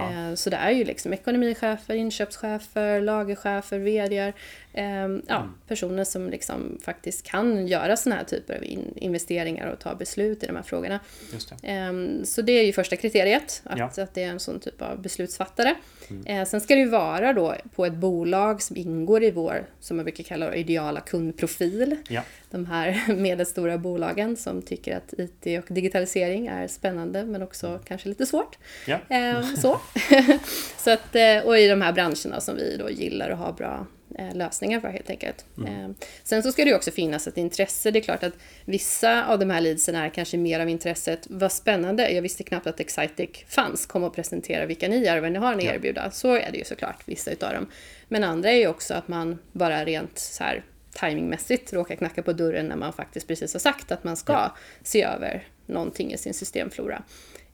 Ja. 0.00 0.28
Eh, 0.28 0.34
så 0.34 0.50
det 0.50 0.56
är 0.56 0.70
ju 0.70 0.84
liksom 0.84 1.12
ekonomichefer, 1.12 1.94
inköpschefer, 1.94 3.00
lagerchefer, 3.00 3.78
VDR. 3.78 4.32
Ehm, 4.76 5.22
ja, 5.28 5.36
mm. 5.36 5.54
Personer 5.68 6.04
som 6.04 6.30
liksom 6.30 6.78
faktiskt 6.84 7.22
kan 7.22 7.66
göra 7.66 7.96
sådana 7.96 8.16
här 8.16 8.24
typer 8.24 8.56
av 8.56 8.64
investeringar 8.96 9.66
och 9.66 9.78
ta 9.78 9.94
beslut 9.94 10.42
i 10.42 10.46
de 10.46 10.56
här 10.56 10.62
frågorna. 10.62 11.00
Det. 11.30 11.68
Ehm, 11.68 12.24
så 12.24 12.42
det 12.42 12.52
är 12.52 12.64
ju 12.64 12.72
första 12.72 12.96
kriteriet, 12.96 13.62
att, 13.64 13.78
ja. 13.78 14.02
att 14.02 14.14
det 14.14 14.22
är 14.22 14.28
en 14.28 14.40
sån 14.40 14.60
typ 14.60 14.82
av 14.82 15.02
beslutsfattare. 15.02 15.74
Mm. 16.10 16.26
Eh, 16.26 16.46
sen 16.46 16.60
ska 16.60 16.74
det 16.74 16.80
ju 16.80 16.88
vara 16.88 17.32
då 17.32 17.54
på 17.74 17.86
ett 17.86 17.94
bolag 17.94 18.62
som 18.62 18.76
ingår 18.76 19.22
i 19.22 19.30
vår, 19.30 19.66
som 19.80 19.96
man 19.96 20.04
brukar 20.04 20.24
kalla 20.24 20.54
ideala 20.54 21.00
kundprofil. 21.00 21.96
Ja. 22.08 22.22
De 22.50 22.66
här 22.66 23.14
medelstora 23.16 23.78
bolagen 23.78 24.36
som 24.36 24.62
tycker 24.62 24.96
att 24.96 25.14
IT 25.18 25.64
och 25.64 25.74
digitalisering 25.74 26.46
är 26.46 26.68
spännande 26.68 27.24
men 27.24 27.42
också 27.42 27.66
mm. 27.66 27.80
kanske 27.84 28.08
lite 28.08 28.26
svårt. 28.26 28.58
Ja. 28.86 28.98
Ehm, 29.08 29.56
så. 29.56 29.80
så 30.78 30.90
att, 30.90 31.16
eh, 31.16 31.38
och 31.44 31.58
i 31.58 31.68
de 31.68 31.80
här 31.80 31.92
branscherna 31.92 32.40
som 32.40 32.56
vi 32.56 32.76
då 32.76 32.90
gillar 32.90 33.30
och 33.30 33.38
har 33.38 33.52
bra 33.52 33.86
Eh, 34.18 34.34
lösningar 34.34 34.80
för 34.80 34.88
helt 34.88 35.10
enkelt. 35.10 35.44
Mm. 35.58 35.84
Eh, 35.84 35.96
sen 36.22 36.42
så 36.42 36.52
ska 36.52 36.64
det 36.64 36.74
också 36.74 36.90
finnas 36.90 37.26
ett 37.26 37.36
intresse. 37.36 37.90
Det 37.90 37.98
är 37.98 38.02
klart 38.02 38.22
att 38.22 38.32
vissa 38.64 39.24
av 39.26 39.38
de 39.38 39.50
här 39.50 39.60
leadsen 39.60 39.94
är 39.94 40.08
kanske 40.08 40.36
mer 40.36 40.60
av 40.60 40.68
intresset. 40.68 41.26
Vad 41.30 41.52
spännande, 41.52 42.10
jag 42.10 42.22
visste 42.22 42.42
knappt 42.42 42.66
att 42.66 42.80
Excitec 42.80 43.30
fanns. 43.48 43.86
Kom 43.86 44.04
och 44.04 44.14
presentera 44.14 44.66
vilka 44.66 44.88
ni 44.88 45.04
är 45.06 45.16
och 45.16 45.22
vad 45.22 45.32
ni 45.32 45.38
har 45.38 45.54
att 45.54 45.62
erbjuda. 45.62 46.10
Så 46.10 46.34
är 46.34 46.52
det 46.52 46.58
ju 46.58 46.64
såklart, 46.64 47.02
vissa 47.04 47.30
utav 47.30 47.52
dem. 47.52 47.66
Men 48.08 48.24
andra 48.24 48.50
är 48.50 48.56
ju 48.56 48.66
också 48.66 48.94
att 48.94 49.08
man 49.08 49.38
bara 49.52 49.84
rent 49.84 50.18
så 50.18 50.44
här 50.44 50.64
timingmässigt 50.92 51.72
råkar 51.72 51.96
knacka 51.96 52.22
på 52.22 52.32
dörren 52.32 52.66
när 52.66 52.76
man 52.76 52.92
faktiskt 52.92 53.28
precis 53.28 53.52
har 53.52 53.60
sagt 53.60 53.92
att 53.92 54.04
man 54.04 54.16
ska 54.16 54.32
ja. 54.32 54.56
se 54.82 55.02
över 55.02 55.48
någonting 55.66 56.12
i 56.12 56.18
sin 56.18 56.34
systemflora. 56.34 57.02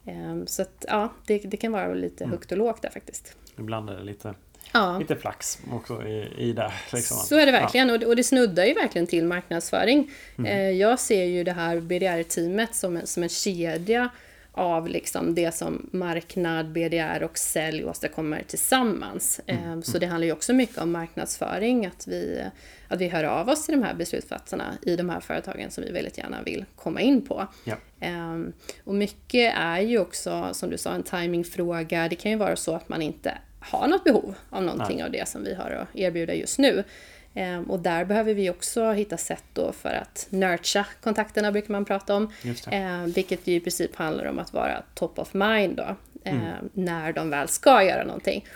Eh, 0.04 0.44
så 0.46 0.62
att 0.62 0.84
ja, 0.88 1.12
det, 1.26 1.38
det 1.38 1.56
kan 1.56 1.72
vara 1.72 1.94
lite 1.94 2.24
mm. 2.24 2.32
högt 2.32 2.52
och 2.52 2.58
lågt 2.58 2.82
där 2.82 2.90
faktiskt. 2.90 3.36
Ibland 3.58 3.90
är 3.90 3.96
det 3.96 4.04
lite 4.04 4.34
ja. 4.72 4.98
lite 4.98 5.16
flax 5.16 5.58
också 5.72 6.02
i, 6.06 6.34
i 6.38 6.52
det. 6.52 6.72
Liksom. 6.92 7.16
Så 7.16 7.36
är 7.36 7.46
det 7.46 7.52
verkligen 7.52 7.88
ja. 7.88 7.94
och, 7.94 8.00
det, 8.00 8.06
och 8.06 8.16
det 8.16 8.24
snuddar 8.24 8.64
ju 8.64 8.74
verkligen 8.74 9.06
till 9.06 9.24
marknadsföring. 9.24 10.10
Mm. 10.38 10.52
Eh, 10.52 10.70
jag 10.70 11.00
ser 11.00 11.24
ju 11.24 11.44
det 11.44 11.52
här 11.52 11.80
BDR-teamet 11.80 12.74
som 12.74 13.00
som 13.04 13.22
en 13.22 13.28
kedja 13.28 14.10
av 14.52 14.88
liksom 14.88 15.34
det 15.34 15.54
som 15.54 15.88
marknad, 15.92 16.72
BDR 16.72 17.22
och 17.22 17.38
sälj 17.38 17.84
åstadkommer 17.84 18.42
tillsammans. 18.46 19.40
Mm. 19.46 19.72
Eh, 19.72 19.80
så 19.80 19.98
det 19.98 20.06
handlar 20.06 20.26
ju 20.26 20.32
också 20.32 20.52
mycket 20.52 20.78
om 20.78 20.92
marknadsföring, 20.92 21.86
att 21.86 22.06
vi, 22.06 22.44
att 22.88 23.00
vi 23.00 23.08
hör 23.08 23.24
av 23.24 23.48
oss 23.48 23.66
till 23.66 23.80
de 23.80 23.86
här 23.86 23.94
beslutsfattarna 23.94 24.78
i 24.82 24.96
de 24.96 25.10
här 25.10 25.20
företagen 25.20 25.70
som 25.70 25.84
vi 25.84 25.90
väldigt 25.90 26.18
gärna 26.18 26.42
vill 26.42 26.64
komma 26.76 27.00
in 27.00 27.26
på. 27.26 27.46
Ja. 27.64 27.76
Eh, 28.00 28.38
och 28.84 28.94
mycket 28.94 29.54
är 29.56 29.80
ju 29.80 29.98
också, 29.98 30.48
som 30.52 30.70
du 30.70 30.78
sa, 30.78 30.92
en 30.92 31.02
timingfråga. 31.02 32.08
Det 32.08 32.16
kan 32.16 32.30
ju 32.30 32.36
vara 32.36 32.56
så 32.56 32.74
att 32.74 32.88
man 32.88 33.02
inte 33.02 33.38
har 33.60 33.88
något 33.88 34.04
behov 34.04 34.34
av 34.50 34.62
någonting 34.62 34.96
Nej. 34.96 35.06
av 35.06 35.12
det 35.12 35.28
som 35.28 35.44
vi 35.44 35.54
har 35.54 35.70
att 35.70 35.96
erbjuda 35.96 36.34
just 36.34 36.58
nu. 36.58 36.84
Ehm, 37.34 37.64
och 37.64 37.80
där 37.80 38.04
behöver 38.04 38.34
vi 38.34 38.50
också 38.50 38.90
hitta 38.90 39.16
sätt 39.16 39.44
då 39.52 39.72
för 39.72 39.92
att 39.92 40.26
nurtura 40.30 40.86
kontakterna 41.00 41.52
brukar 41.52 41.72
man 41.72 41.84
prata 41.84 42.14
om. 42.14 42.32
Ehm, 42.70 43.10
vilket 43.10 43.46
ju 43.46 43.54
i 43.54 43.60
princip 43.60 43.96
handlar 43.96 44.24
om 44.24 44.38
att 44.38 44.52
vara 44.52 44.82
top 44.94 45.18
of 45.18 45.34
mind 45.34 45.76
då. 45.76 45.96
Mm. 46.24 46.42
Ehm, 46.42 46.70
när 46.72 47.12
de 47.12 47.30
väl 47.30 47.48
ska 47.48 47.84
göra 47.84 48.04
någonting. 48.04 48.46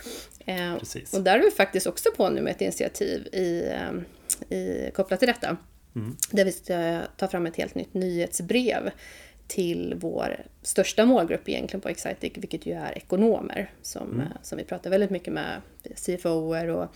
och 1.13 1.23
där 1.23 1.39
är 1.39 1.43
vi 1.43 1.51
faktiskt 1.51 1.87
också 1.87 2.09
på 2.17 2.31
nu 2.31 2.43
med 2.43 2.51
ett 2.51 2.61
initiativ 2.61 3.27
i, 3.27 3.73
i, 4.55 4.91
kopplat 4.95 5.19
till 5.19 5.29
detta. 5.29 5.57
Mm. 5.97 6.17
Där 6.31 6.45
vi 6.45 6.53
ska 6.53 7.01
ta 7.17 7.29
fram 7.29 7.47
ett 7.47 7.57
helt 7.57 7.75
nytt 7.75 7.95
nyhetsbrev 7.95 8.91
till 9.47 9.95
vår 9.97 10.47
största 10.63 11.05
målgrupp 11.05 11.49
egentligen 11.49 11.81
på 11.81 11.89
Excitec, 11.89 12.33
vilket 12.35 12.67
ju 12.67 12.73
är 12.73 12.99
ekonomer 12.99 13.71
som, 13.83 14.13
mm. 14.13 14.27
som 14.43 14.59
vi 14.59 14.65
pratar 14.65 14.91
väldigt 14.91 15.11
mycket 15.11 15.33
med, 15.33 15.61
CFOer 15.97 16.69
och 16.69 16.87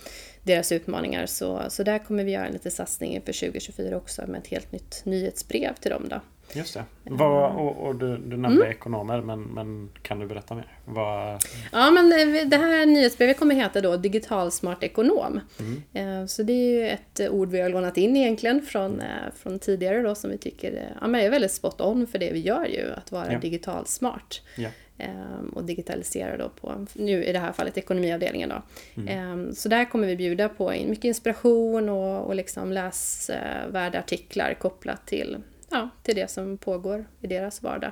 deras 0.43 0.71
utmaningar. 0.71 1.25
Så, 1.25 1.63
så 1.69 1.83
där 1.83 1.99
kommer 1.99 2.23
vi 2.23 2.31
göra 2.31 2.47
en 2.47 2.53
liten 2.53 2.71
satsning 2.71 3.15
inför 3.15 3.33
2024 3.33 3.97
också 3.97 4.27
med 4.27 4.39
ett 4.39 4.47
helt 4.47 4.71
nytt 4.71 5.01
nyhetsbrev 5.05 5.73
till 5.73 5.91
dem 5.91 6.07
då. 6.09 6.21
Just 6.53 6.73
det. 6.73 6.83
Vad, 7.03 7.55
och, 7.55 7.87
och 7.87 7.95
du, 7.95 8.17
du 8.17 8.37
nämnde 8.37 8.61
mm. 8.61 8.71
ekonomer, 8.71 9.21
men, 9.21 9.41
men 9.41 9.89
kan 10.01 10.19
du 10.19 10.25
berätta 10.25 10.55
mer? 10.55 10.67
Vad... 10.85 11.43
Ja, 11.71 11.91
men 11.91 12.09
det 12.49 12.57
här 12.57 12.85
nyhetsbrevet 12.85 13.39
kommer 13.39 13.55
heta 13.55 13.81
då 13.81 13.97
Digital 13.97 14.51
Smart 14.51 14.83
Ekonom. 14.83 15.39
Mm. 15.59 15.83
Eh, 15.93 16.25
så 16.25 16.43
det 16.43 16.53
är 16.53 16.79
ju 16.79 16.89
ett 16.89 17.29
ord 17.29 17.49
vi 17.49 17.61
har 17.61 17.69
lånat 17.69 17.97
in 17.97 18.17
egentligen 18.17 18.61
från, 18.61 18.93
mm. 18.93 19.05
eh, 19.05 19.33
från 19.35 19.59
tidigare 19.59 20.01
då 20.01 20.15
som 20.15 20.29
vi 20.29 20.37
tycker 20.37 20.95
ja, 21.01 21.07
men 21.07 21.21
är 21.21 21.29
väldigt 21.29 21.51
spot 21.51 21.81
on 21.81 22.07
för 22.07 22.19
det 22.19 22.31
vi 22.31 22.39
gör 22.39 22.65
ju, 22.65 22.93
att 22.97 23.11
vara 23.11 23.33
ja. 23.33 23.39
digital 23.39 23.85
smart. 23.85 24.41
Ja. 24.55 24.69
Ehm, 24.99 25.49
och 25.49 25.63
digitalisera 25.63 26.37
då 26.37 26.49
på, 26.49 26.85
nu 26.93 27.23
i 27.23 27.33
det 27.33 27.39
här 27.39 27.51
fallet 27.51 27.77
ekonomiavdelningen 27.77 28.49
då. 28.49 28.61
Mm. 29.01 29.07
Ehm, 29.07 29.55
så 29.55 29.69
där 29.69 29.85
kommer 29.85 30.07
vi 30.07 30.15
bjuda 30.15 30.49
på 30.49 30.69
mycket 30.69 31.05
inspiration 31.05 31.89
och, 31.89 32.27
och 32.27 32.35
liksom 32.35 32.71
läsvärda 32.71 33.99
artiklar 33.99 34.53
kopplat 34.53 35.07
till 35.07 35.37
ja, 35.71 35.89
till 36.03 36.15
det 36.15 36.31
som 36.31 36.57
pågår 36.57 37.05
i 37.21 37.27
deras 37.27 37.63
vardag 37.63 37.91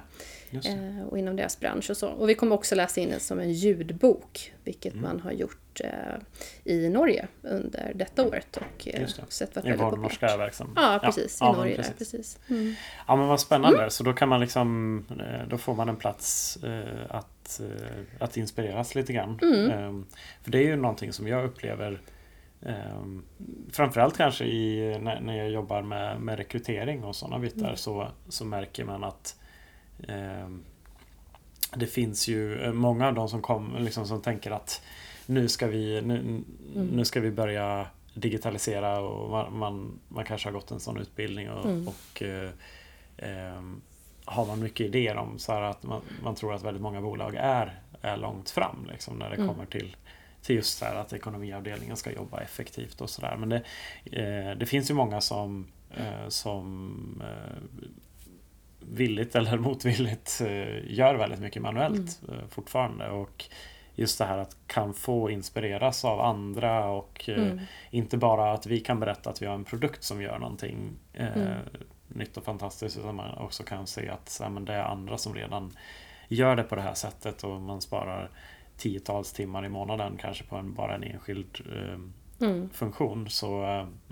eh, 0.52 1.08
och 1.10 1.20
inom 1.20 1.36
deras 1.36 1.60
bransch 1.60 1.90
och 1.90 1.98
så. 1.98 2.08
Och 2.08 2.30
vi 2.30 2.36
kommer 2.36 2.56
också 2.56 2.76
läsa 2.76 3.02
in 3.02 3.10
det 3.10 3.20
som 3.20 3.40
en 3.40 3.54
ljudbok, 3.54 4.54
vilket 4.64 4.94
mm. 4.94 5.04
man 5.04 5.20
har 5.20 5.32
gjort 5.32 5.82
eh, 5.84 5.92
i 6.64 6.90
Norge 6.90 7.28
under 7.42 7.92
detta 7.96 8.24
året 8.24 8.58
och 8.58 8.88
eh, 8.88 9.08
sett 9.30 9.56
varit 9.56 9.68
I 9.68 9.72
vår 9.72 9.98
norska 9.98 10.38
verksamhet. 10.38 10.74
Ja, 10.76 11.00
precis. 11.04 11.38
Ja, 11.42 11.54
I 11.54 11.58
Norge 11.58 11.76
precis. 11.76 11.92
Där, 11.92 11.98
precis. 11.98 12.40
Mm. 12.50 12.74
Ja, 13.08 13.16
men 13.16 13.28
vad 13.28 13.40
spännande. 13.40 13.78
Mm. 13.78 13.90
Så 13.90 14.04
då 14.04 14.14
kan 14.14 14.30
man 14.30 14.40
liksom, 14.40 14.98
eh, 15.10 15.48
då 15.50 15.58
får 15.58 15.76
man 15.76 15.90
en 15.90 15.96
plats 15.96 16.58
eh, 16.64 17.06
att, 17.10 17.60
eh, 17.60 18.24
att 18.24 18.38
inspireras 18.38 18.96
lite 18.96 19.14
grann. 19.14 19.40
Mm. 19.42 19.72
Ehm, 19.72 20.06
för 20.44 20.52
det 20.52 20.58
är 20.58 20.64
ju 20.64 20.76
någonting 20.76 21.14
som 21.14 21.28
jag 21.28 21.46
upplever 21.46 22.02
Um, 22.62 23.24
framförallt 23.72 24.18
kanske 24.18 24.46
i, 24.46 24.98
när, 25.02 25.22
när 25.22 25.38
jag 25.38 25.50
jobbar 25.50 25.82
med, 25.82 26.22
med 26.22 26.38
rekrytering 26.38 27.04
och 27.04 27.16
sådana 27.16 27.40
bitar 27.40 27.66
mm. 27.66 27.78
så, 27.78 28.08
så 28.30 28.46
märker 28.46 28.86
man 28.86 29.04
att 29.04 29.40
um, 30.08 30.64
det 31.76 31.88
finns 31.88 32.28
ju 32.28 32.72
många 32.74 33.08
av 33.08 33.14
de 33.14 33.30
som, 33.30 33.42
kom, 33.42 33.76
liksom, 33.80 34.08
som 34.08 34.22
tänker 34.22 34.52
att 34.52 34.82
nu 35.26 35.48
ska 35.48 35.68
vi, 35.68 36.02
nu, 36.02 36.20
mm. 36.20 36.88
nu 36.88 37.06
ska 37.06 37.20
vi 37.20 37.32
börja 37.32 37.88
digitalisera 38.14 39.00
och 39.00 39.30
man, 39.30 39.58
man, 39.58 40.00
man, 40.08 40.26
kanske 40.26 40.48
har 40.48 40.54
gått 40.54 40.72
en 40.72 40.80
sån 40.80 40.98
utbildning 40.98 41.52
och, 41.52 41.66
mm. 41.66 41.88
och 41.88 42.22
eh, 42.22 42.50
eh, 43.18 43.62
har 44.26 44.46
man 44.46 44.60
mycket 44.60 44.86
idéer 44.86 45.16
om 45.16 45.40
så 45.40 45.52
att 45.52 45.84
man, 45.84 46.02
man 46.24 46.36
tror 46.36 46.54
att 46.54 46.64
väldigt 46.64 46.84
många 46.84 47.02
bolag 47.02 47.36
är, 47.36 47.82
är 48.02 48.18
långt 48.18 48.50
fram 48.50 48.88
liksom, 48.92 49.18
när 49.18 49.30
det 49.30 49.36
mm. 49.36 49.48
kommer 49.48 49.66
till 49.66 49.96
till 50.48 50.56
just 50.56 50.78
så 50.78 50.86
här 50.86 50.96
att 50.96 51.14
ekonomiavdelningen 51.14 51.98
ska 51.98 52.12
jobba 52.12 52.42
effektivt 52.42 53.02
och 53.02 53.10
sådär. 53.10 53.36
Men 53.38 53.50
det, 53.50 53.62
eh, 54.12 54.58
det 54.58 54.66
finns 54.66 54.90
ju 54.90 54.94
många 54.94 55.22
som, 55.22 55.68
eh, 55.98 56.28
som 56.28 57.22
eh, 57.26 57.84
villigt 58.80 59.36
eller 59.36 59.58
motvilligt 59.68 60.42
gör 60.84 61.16
väldigt 61.16 61.40
mycket 61.40 61.62
manuellt 61.62 62.22
mm. 62.28 62.50
Fortfarande. 62.50 63.10
Och 63.10 63.46
just 63.96 64.18
det 64.18 64.26
här 64.26 64.38
att 64.38 64.58
kan 64.68 64.94
få 64.94 65.30
inspireras 65.30 66.06
av 66.06 66.22
andra 66.22 66.90
och 66.90 67.30
mm. 67.30 67.60
inte 67.92 68.18
bara 68.18 68.54
att 68.54 68.66
vi 68.66 68.80
kan 68.80 69.00
berätta 69.00 69.30
att 69.30 69.42
vi 69.42 69.46
har 69.46 69.56
en 69.56 69.64
produkt 69.64 70.04
som 70.04 70.22
gör 70.22 70.40
någonting 70.40 70.92
mm. 71.14 71.58
nytt 72.08 72.38
och 72.38 72.44
fantastiskt 72.44 72.98
utan 72.98 73.16
man 73.16 73.38
också 73.38 73.64
kan 73.64 73.88
se 73.88 74.10
att 74.10 74.38
ja, 74.42 74.50
men 74.50 74.66
det 74.66 74.74
är 74.74 74.84
andra 74.84 75.18
som 75.18 75.34
redan 75.34 75.78
gör 76.28 76.56
det 76.56 76.64
på 76.64 76.76
det 76.76 76.82
här 76.82 76.94
sättet 76.94 77.44
och 77.44 77.62
man 77.62 77.82
sparar 77.82 78.30
tiotals 78.78 79.34
timmar 79.34 79.66
i 79.66 79.70
månaden 79.70 80.18
kanske 80.18 80.44
på 80.44 80.56
en, 80.56 80.74
bara 80.74 80.96
en 80.96 81.04
enskild 81.04 81.62
eh, 81.72 82.48
mm. 82.48 82.70
funktion 82.70 83.30
så, 83.30 83.64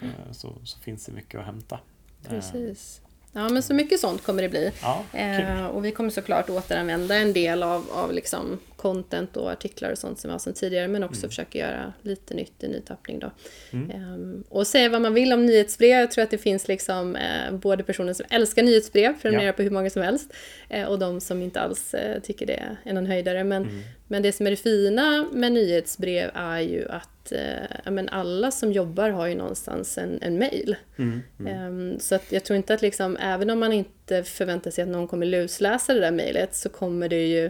eh, 0.01 0.31
så, 0.31 0.55
så, 0.63 0.79
finns 0.79 1.05
det 1.05 1.11
mycket 1.11 1.39
att 1.39 1.45
hämta. 1.45 1.79
Precis. 2.23 3.01
Ja, 3.37 3.49
men 3.49 3.63
så 3.63 3.73
mycket 3.73 3.99
sånt 3.99 4.23
kommer 4.23 4.41
det 4.41 4.49
bli. 4.49 4.71
Ja, 4.81 5.03
eh, 5.13 5.65
och 5.65 5.85
vi 5.85 5.91
kommer 5.91 6.09
såklart 6.09 6.49
återanvända 6.49 7.15
en 7.15 7.33
del 7.33 7.63
av, 7.63 7.85
av 7.91 8.13
liksom 8.13 8.59
content 8.75 9.37
och 9.37 9.51
artiklar 9.51 9.91
och 9.91 9.97
sånt 9.97 10.19
som 10.19 10.29
vi 10.29 10.31
har 10.31 10.39
sedan 10.39 10.53
tidigare, 10.53 10.87
men 10.87 11.03
också 11.03 11.19
mm. 11.21 11.29
försöka 11.29 11.59
göra 11.59 11.93
lite 12.01 12.33
nytt 12.33 12.63
i 12.63 12.67
ny 12.67 12.79
tappning 12.79 13.19
då. 13.19 13.31
Mm. 13.71 13.91
Eh, 13.91 14.41
och 14.49 14.67
säga 14.67 14.89
vad 14.89 15.01
man 15.01 15.13
vill 15.13 15.33
om 15.33 15.45
nyhetsbrev. 15.45 15.99
Jag 15.99 16.11
tror 16.11 16.23
att 16.23 16.31
det 16.31 16.37
finns 16.37 16.67
liksom 16.67 17.15
eh, 17.15 17.51
både 17.51 17.83
personer 17.83 18.13
som 18.13 18.25
älskar 18.29 18.63
nyhetsbrev, 18.63 19.21
prenumererar 19.21 19.47
ja. 19.47 19.53
på 19.53 19.63
hur 19.63 19.69
många 19.69 19.89
som 19.89 20.01
helst, 20.01 20.33
eh, 20.69 20.85
och 20.85 20.99
de 20.99 21.21
som 21.21 21.41
inte 21.41 21.61
alls 21.61 21.93
eh, 21.93 22.21
tycker 22.21 22.45
det 22.45 22.63
är 22.83 22.93
någon 22.93 23.05
höjdare. 23.05 23.43
Men, 23.43 23.63
mm. 23.63 23.81
men 24.07 24.21
det 24.21 24.31
som 24.31 24.47
är 24.47 24.51
det 24.51 24.57
fina 24.57 25.25
med 25.31 25.51
nyhetsbrev 25.51 26.31
är 26.33 26.59
ju 26.59 26.89
att 26.89 27.09
eh, 27.31 27.91
men 27.91 28.09
alla 28.09 28.51
som 28.51 28.71
jobbar 28.71 29.09
har 29.09 29.27
ju 29.27 29.35
någonstans 29.35 29.97
en, 29.97 30.19
en 30.21 30.37
mail. 30.37 30.75
Mm, 30.97 31.21
mm. 31.39 31.91
Eh, 31.93 31.99
så 31.99 32.15
att 32.15 32.31
jag 32.31 32.43
tror 32.43 32.57
inte 32.57 32.73
att 32.73 32.81
liksom, 32.81 33.17
även 33.17 33.49
om 33.49 33.59
man 33.59 33.73
inte 33.73 34.23
förväntar 34.23 34.71
sig 34.71 34.81
att 34.81 34.89
någon 34.89 35.07
kommer 35.07 35.25
lusläsa 35.25 35.93
det 35.93 35.99
där 35.99 36.11
mejlet 36.11 36.55
så 36.55 36.69
kommer 36.69 37.09
det 37.09 37.27
ju 37.27 37.45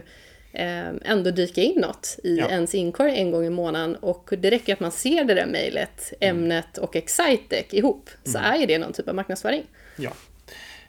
eh, 0.52 0.88
ändå 1.04 1.30
dyka 1.30 1.62
in 1.62 1.80
något 1.80 2.18
i 2.22 2.36
ja. 2.36 2.48
ens 2.50 2.74
inkorg 2.74 3.16
en 3.16 3.30
gång 3.30 3.44
i 3.44 3.50
månaden 3.50 3.96
och 3.96 4.30
det 4.38 4.50
räcker 4.50 4.72
att 4.72 4.80
man 4.80 4.92
ser 4.92 5.24
det 5.24 5.34
där 5.34 5.46
mejlet, 5.46 6.12
mm. 6.20 6.36
ämnet 6.36 6.78
och 6.78 6.96
Excitec 6.96 7.66
ihop 7.70 8.10
så 8.24 8.38
mm. 8.38 8.52
är 8.52 8.58
ju 8.58 8.66
det 8.66 8.78
någon 8.78 8.92
typ 8.92 9.08
av 9.08 9.14
marknadsföring. 9.14 9.62
Ja. 9.96 10.12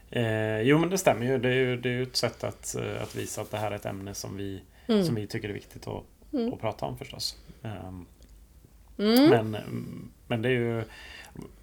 Eh, 0.10 0.62
jo 0.62 0.78
men 0.78 0.90
det 0.90 0.98
stämmer 0.98 1.26
ju. 1.26 1.38
Det 1.38 1.50
är 1.50 1.54
ju 1.54 1.78
det 1.78 1.90
är 1.90 2.02
ett 2.02 2.16
sätt 2.16 2.44
att, 2.44 2.76
eh, 2.76 3.02
att 3.04 3.16
visa 3.16 3.42
att 3.42 3.52
det 3.52 3.58
här 3.58 3.72
är 3.72 3.76
ett 3.76 3.86
ämne 3.86 4.14
som 4.14 4.38
vi, 4.38 4.62
mm. 4.88 5.04
som 5.04 5.16
vi 5.16 5.28
tycker 5.28 5.50
är 5.50 5.54
viktigt 5.54 5.88
att, 5.88 6.04
mm. 6.34 6.54
att 6.54 6.62
prata 6.62 6.86
om 6.86 6.98
förstås. 6.98 7.38
Um, 7.62 8.06
Mm. 8.98 9.30
Men, 9.30 9.58
men 10.28 10.42
det 10.42 10.50
är 10.50 10.54
ju 10.54 10.84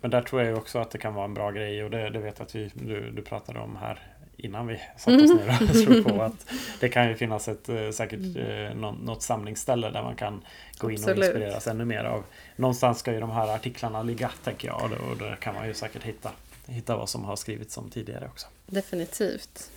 Men 0.01 0.11
där 0.11 0.23
tror 0.23 0.43
jag 0.43 0.59
också 0.59 0.79
att 0.79 0.91
det 0.91 0.99
kan 0.99 1.15
vara 1.15 1.25
en 1.25 1.35
bra 1.35 1.51
grej 1.51 1.85
och 1.85 1.91
det, 1.91 2.11
det 2.11 2.19
vet 2.19 2.39
jag 2.39 2.47
att 2.47 2.55
vi, 2.55 2.71
du, 2.75 3.11
du 3.11 3.23
pratade 3.23 3.59
om 3.59 3.77
här 3.77 4.15
innan 4.37 4.67
vi 4.67 4.81
satte 4.97 5.25
oss 5.25 5.31
ner 5.31 5.69
och 5.71 5.77
slog 5.83 6.05
på 6.05 6.23
att 6.23 6.51
det 6.81 6.89
kan 6.89 7.09
ju 7.09 7.15
finnas 7.15 7.49
ett 7.49 7.69
eh, 7.69 7.91
säkert 7.91 8.19
mm. 8.19 8.85
eh, 8.85 8.93
något 8.95 9.23
samlingsställe 9.23 9.91
där 9.91 10.03
man 10.03 10.17
kan 10.17 10.45
gå 10.79 10.91
in 10.91 10.97
Absolut. 10.97 11.19
och 11.19 11.25
inspireras 11.25 11.67
ännu 11.67 11.85
mer 11.85 12.05
av. 12.05 12.25
Någonstans 12.57 12.99
ska 12.99 13.13
ju 13.13 13.21
de 13.21 13.31
här 13.31 13.55
artiklarna 13.55 14.03
ligga 14.03 14.31
tänker 14.45 14.69
jag 14.69 14.93
och 15.11 15.17
där 15.19 15.37
kan 15.37 15.55
man 15.55 15.67
ju 15.67 15.75
säkert 15.75 16.03
hitta, 16.03 16.31
hitta 16.67 16.97
vad 16.97 17.09
som 17.09 17.25
har 17.25 17.37
skrivits 17.37 17.79
om 17.79 17.91
tidigare 17.91 18.27
också. 18.27 18.47
Definitivt. 18.67 19.71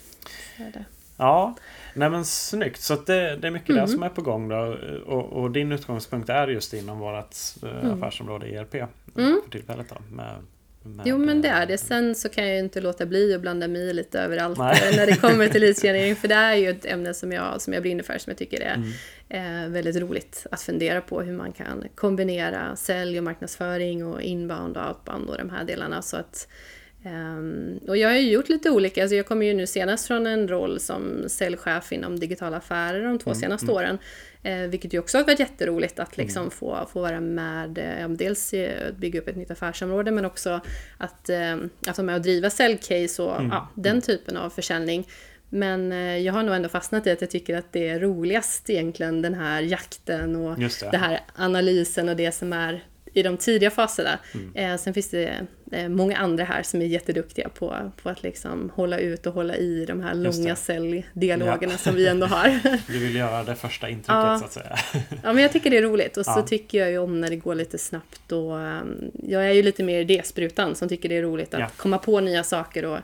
Ja, 1.18 1.56
nej 1.94 2.10
men 2.10 2.26
snyggt. 2.26 2.82
Så 2.82 2.96
det, 2.96 3.36
det 3.36 3.48
är 3.48 3.52
mycket 3.52 3.70
mm. 3.70 3.82
det 3.82 3.92
som 3.92 4.04
är 4.04 4.10
på 4.10 4.22
gång 4.22 4.50
då. 4.50 4.78
Och, 5.06 5.24
och 5.26 5.52
din 5.52 5.72
utgångspunkt 5.72 6.30
är 6.30 6.48
just 6.48 6.74
inom 6.74 7.00
vårt 7.00 7.36
eh, 7.64 7.70
mm. 7.70 7.94
affärsområde 7.94 8.48
ERP 8.48 8.74
mm. 8.74 9.42
för 9.44 9.52
tillfället 9.52 9.90
då. 9.90 10.16
Med, 10.16 10.36
med, 10.84 11.08
jo 11.08 11.18
men 11.18 11.42
det 11.42 11.48
är 11.48 11.66
det. 11.66 11.78
Sen 11.78 12.16
så 12.16 12.30
kan 12.30 12.48
jag 12.48 12.60
inte 12.60 12.82
låta 12.82 13.06
bli 13.06 13.36
att 13.36 13.42
blanda 13.42 13.68
mig 13.68 13.94
lite 13.94 14.20
överallt 14.20 14.58
när 14.58 15.06
det 15.06 15.22
kommer 15.22 15.48
till 15.48 15.62
leadsgenerering. 15.66 16.16
För 16.16 16.28
det 16.28 16.36
är 16.36 16.56
ju 16.56 16.70
ett 16.70 16.86
ämne 16.86 17.14
som 17.14 17.32
jag, 17.32 17.62
som 17.62 17.74
jag 17.74 17.84
brinner 17.84 18.04
för, 18.04 18.18
som 18.18 18.32
jag 18.32 18.38
tycker 18.38 18.62
är 18.62 18.76
mm. 19.30 19.66
eh, 19.66 19.70
väldigt 19.70 19.96
roligt 19.96 20.46
att 20.52 20.62
fundera 20.62 21.02
på 21.02 21.22
hur 21.22 21.34
man 21.34 21.52
kan 21.52 21.84
kombinera 21.96 22.76
sälj 22.76 23.18
och 23.18 23.24
marknadsföring 23.24 24.06
och 24.06 24.22
inbound 24.22 24.78
och 24.78 24.88
outbound 24.88 25.30
och 25.30 25.38
de 25.38 25.50
här 25.50 25.64
delarna. 25.64 26.02
Så 26.02 26.18
att 26.18 26.48
Um, 27.06 27.80
och 27.88 27.98
jag 27.98 28.10
har 28.10 28.16
ju 28.16 28.32
gjort 28.32 28.50
lite 28.50 28.70
olika, 28.70 29.02
alltså 29.02 29.16
jag 29.16 29.26
kommer 29.26 29.46
ju 29.46 29.54
nu 29.54 29.68
senast 29.68 30.08
från 30.08 30.28
en 30.28 30.48
roll 30.48 30.80
som 30.80 31.24
säljchef 31.28 31.92
inom 31.92 32.20
digitala 32.20 32.58
affärer 32.58 33.04
de 33.04 33.20
två 33.20 33.30
mm, 33.30 33.42
senaste 33.42 33.66
mm. 33.66 33.76
åren. 33.76 33.98
Eh, 34.44 34.58
vilket 34.58 34.94
ju 34.94 35.00
också 35.00 35.18
har 35.18 35.26
varit 35.26 35.40
jätteroligt 35.40 36.00
att 36.00 36.18
liksom 36.18 36.42
mm. 36.42 36.52
få, 36.52 36.88
få 36.94 37.02
vara 37.02 37.20
med, 37.20 37.78
eh, 37.78 38.10
dels 38.10 38.54
bygga 38.98 39.20
upp 39.20 39.28
ett 39.28 39.36
nytt 39.36 39.52
affärsområde 39.52 40.12
men 40.12 40.26
också 40.26 40.62
att, 40.98 41.30
eh, 41.30 41.56
att 41.88 41.98
vara 41.98 42.06
med 42.06 42.16
och 42.16 42.22
driva 42.22 42.50
säljcase 42.50 43.22
och 43.22 43.40
mm. 43.40 43.52
ja, 43.52 43.70
den 43.76 44.02
typen 44.02 44.38
av 44.38 44.50
försäljning. 44.50 45.08
Men 45.50 45.92
eh, 45.92 46.18
jag 46.18 46.34
har 46.34 46.44
nog 46.44 46.56
ändå 46.56 46.70
fastnat 46.70 47.08
i 47.08 47.12
att 47.12 47.22
jag 47.22 47.30
tycker 47.30 47.58
att 47.58 47.74
det 47.74 47.88
är 47.88 48.00
roligast 48.00 48.70
egentligen 48.70 49.22
den 49.22 49.34
här 49.34 49.62
jakten 49.62 50.36
och 50.36 50.60
det. 50.60 50.92
det 50.92 50.98
här 50.98 51.20
analysen 51.36 52.10
och 52.10 52.16
det 52.16 52.32
som 52.32 52.54
är 52.54 52.84
i 53.18 53.24
de 53.24 53.38
tidiga 53.38 53.72
faserna. 53.72 54.20
Mm. 54.34 54.56
Eh, 54.56 54.78
sen 54.78 54.94
finns 54.94 55.10
det 55.10 55.48
eh, 55.72 55.90
många 55.90 56.18
andra 56.18 56.44
här 56.44 56.64
som 56.64 56.82
är 56.82 56.86
jätteduktiga 56.86 57.50
på, 57.50 57.92
på 58.04 58.10
att 58.10 58.24
liksom 58.24 58.72
hålla 58.76 59.00
ut 59.00 59.26
och 59.26 59.34
hålla 59.34 59.56
i 59.56 59.86
de 59.86 60.02
här 60.02 60.16
långa 60.16 60.56
säljdialogerna 60.56 61.74
ja. 61.74 61.78
som 61.78 61.96
vi 61.96 62.08
ändå 62.08 62.26
har. 62.26 62.60
Du 62.88 63.00
vill 63.00 63.16
göra 63.16 63.44
det 63.44 63.56
första 63.56 63.90
intrycket 63.90 64.14
ja. 64.14 64.40
så 64.40 64.46
att 64.46 64.54
säga. 64.54 64.78
Ja, 65.24 65.34
men 65.34 65.38
jag 65.38 65.52
tycker 65.52 65.70
det 65.70 65.78
är 65.78 65.82
roligt 65.82 66.18
och 66.18 66.26
så 66.26 66.42
tycker 66.42 66.78
jag 66.78 66.92
ju 66.92 66.98
om 66.98 67.22
när 67.22 67.30
det 67.30 67.36
går 67.36 67.56
lite 67.56 67.78
snabbt 67.78 68.32
och 68.32 68.52
um, 68.52 69.12
jag 69.24 69.48
är 69.48 69.52
ju 69.52 69.64
lite 69.64 69.84
mer 69.84 70.00
idésprutan 70.00 70.76
som 70.76 70.90
tycker 70.90 71.10
det 71.10 71.18
är 71.18 71.22
roligt 71.22 71.54
att 71.54 71.78
komma 71.78 71.98
på 71.98 72.20
nya 72.20 72.44
saker 72.44 72.86
och 72.86 73.00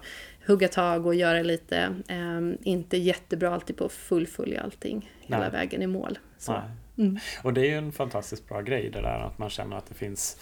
hugga 0.47 0.67
tag 0.67 1.05
och 1.05 1.15
göra 1.15 1.41
lite, 1.41 1.95
um, 2.09 2.57
inte 2.63 2.97
jättebra 2.97 3.53
alltid 3.53 3.77
på 3.77 3.85
att 3.85 3.91
fullfölja 3.91 4.61
allting 4.61 5.11
Nej. 5.27 5.39
hela 5.39 5.49
vägen 5.49 5.81
i 5.81 5.87
mål. 5.87 6.19
Så. 6.37 6.61
Mm. 6.97 7.19
Och 7.43 7.53
det 7.53 7.61
är 7.61 7.65
ju 7.65 7.77
en 7.77 7.91
fantastiskt 7.91 8.49
bra 8.49 8.61
grej 8.61 8.89
det 8.89 9.01
där 9.01 9.19
att 9.19 9.37
man 9.37 9.49
känner 9.49 9.77
att 9.77 9.85
det 9.85 9.93
finns 9.93 10.37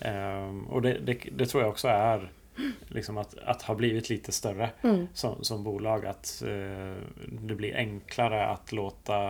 um, 0.00 0.66
Och 0.66 0.82
det, 0.82 0.98
det, 0.98 1.18
det, 1.32 1.46
tror 1.46 1.62
jag 1.62 1.70
också 1.70 1.88
är 1.88 2.30
Liksom 2.88 3.18
att, 3.18 3.38
att 3.38 3.62
ha 3.62 3.74
blivit 3.74 4.10
lite 4.10 4.32
större 4.32 4.70
mm. 4.82 5.06
som, 5.14 5.44
som 5.44 5.64
bolag 5.64 6.06
att 6.06 6.42
uh, 6.46 6.94
det 7.28 7.54
blir 7.54 7.76
enklare 7.76 8.46
att 8.46 8.72
låta 8.72 9.28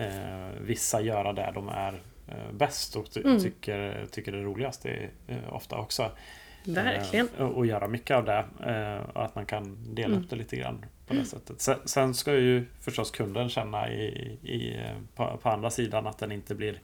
uh, 0.00 0.50
vissa 0.60 1.00
göra 1.00 1.32
det 1.32 1.50
de 1.54 1.68
är 1.68 1.92
uh, 2.28 2.52
bäst 2.52 2.96
och 2.96 3.10
ty 3.10 3.20
mm. 3.20 3.40
tycker, 3.40 4.06
tycker 4.10 4.32
det 4.32 4.38
är 4.38 4.42
roligast 4.42 4.82
det 4.82 5.10
är, 5.26 5.50
ofta 5.50 5.78
också. 5.78 6.10
Verkligen. 6.74 7.28
Eh, 7.38 7.46
och 7.46 7.66
göra 7.66 7.88
mycket 7.88 8.16
av 8.16 8.24
det. 8.24 8.44
Eh, 8.66 9.10
och 9.16 9.24
att 9.24 9.34
man 9.34 9.46
kan 9.46 9.94
dela 9.94 10.08
mm. 10.08 10.22
upp 10.22 10.30
det 10.30 10.36
lite 10.36 10.56
grann 10.56 10.84
på 11.08 11.14
det 11.14 11.24
sättet. 11.24 11.60
Sen, 11.60 11.76
sen 11.84 12.14
ska 12.14 12.34
ju 12.34 12.64
förstås 12.80 13.10
kunden 13.10 13.48
känna 13.48 13.92
i, 13.92 14.06
i, 14.42 14.86
på, 15.14 15.38
på, 15.42 15.48
andra 15.48 15.70
sidan 15.70 16.06
att 16.06 16.18
den 16.18 16.32
inte 16.32 16.54
blir 16.54 16.80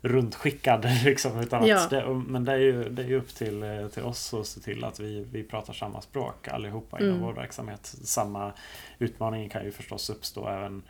runtskickad. 0.00 0.86
Liksom, 1.04 1.40
utan 1.40 1.66
ja. 1.66 1.84
att 1.84 1.90
det, 1.90 2.08
men 2.26 2.44
det 2.44 2.52
är 2.52 2.58
ju 2.58 2.88
det 2.88 3.02
är 3.02 3.12
upp 3.12 3.34
till, 3.34 3.62
eh, 3.62 3.88
till 3.88 4.02
oss 4.02 4.34
att 4.34 4.46
se 4.46 4.60
till 4.60 4.84
att 4.84 5.00
vi, 5.00 5.26
vi 5.32 5.42
pratar 5.42 5.72
samma 5.72 6.00
språk 6.00 6.48
allihopa 6.48 7.00
inom 7.00 7.10
mm. 7.10 7.22
vår 7.22 7.32
verksamhet. 7.32 7.86
Samma 8.04 8.52
utmaning 8.98 9.48
kan 9.48 9.64
ju 9.64 9.70
förstås 9.70 10.10
uppstå 10.10 10.48
även 10.48 10.82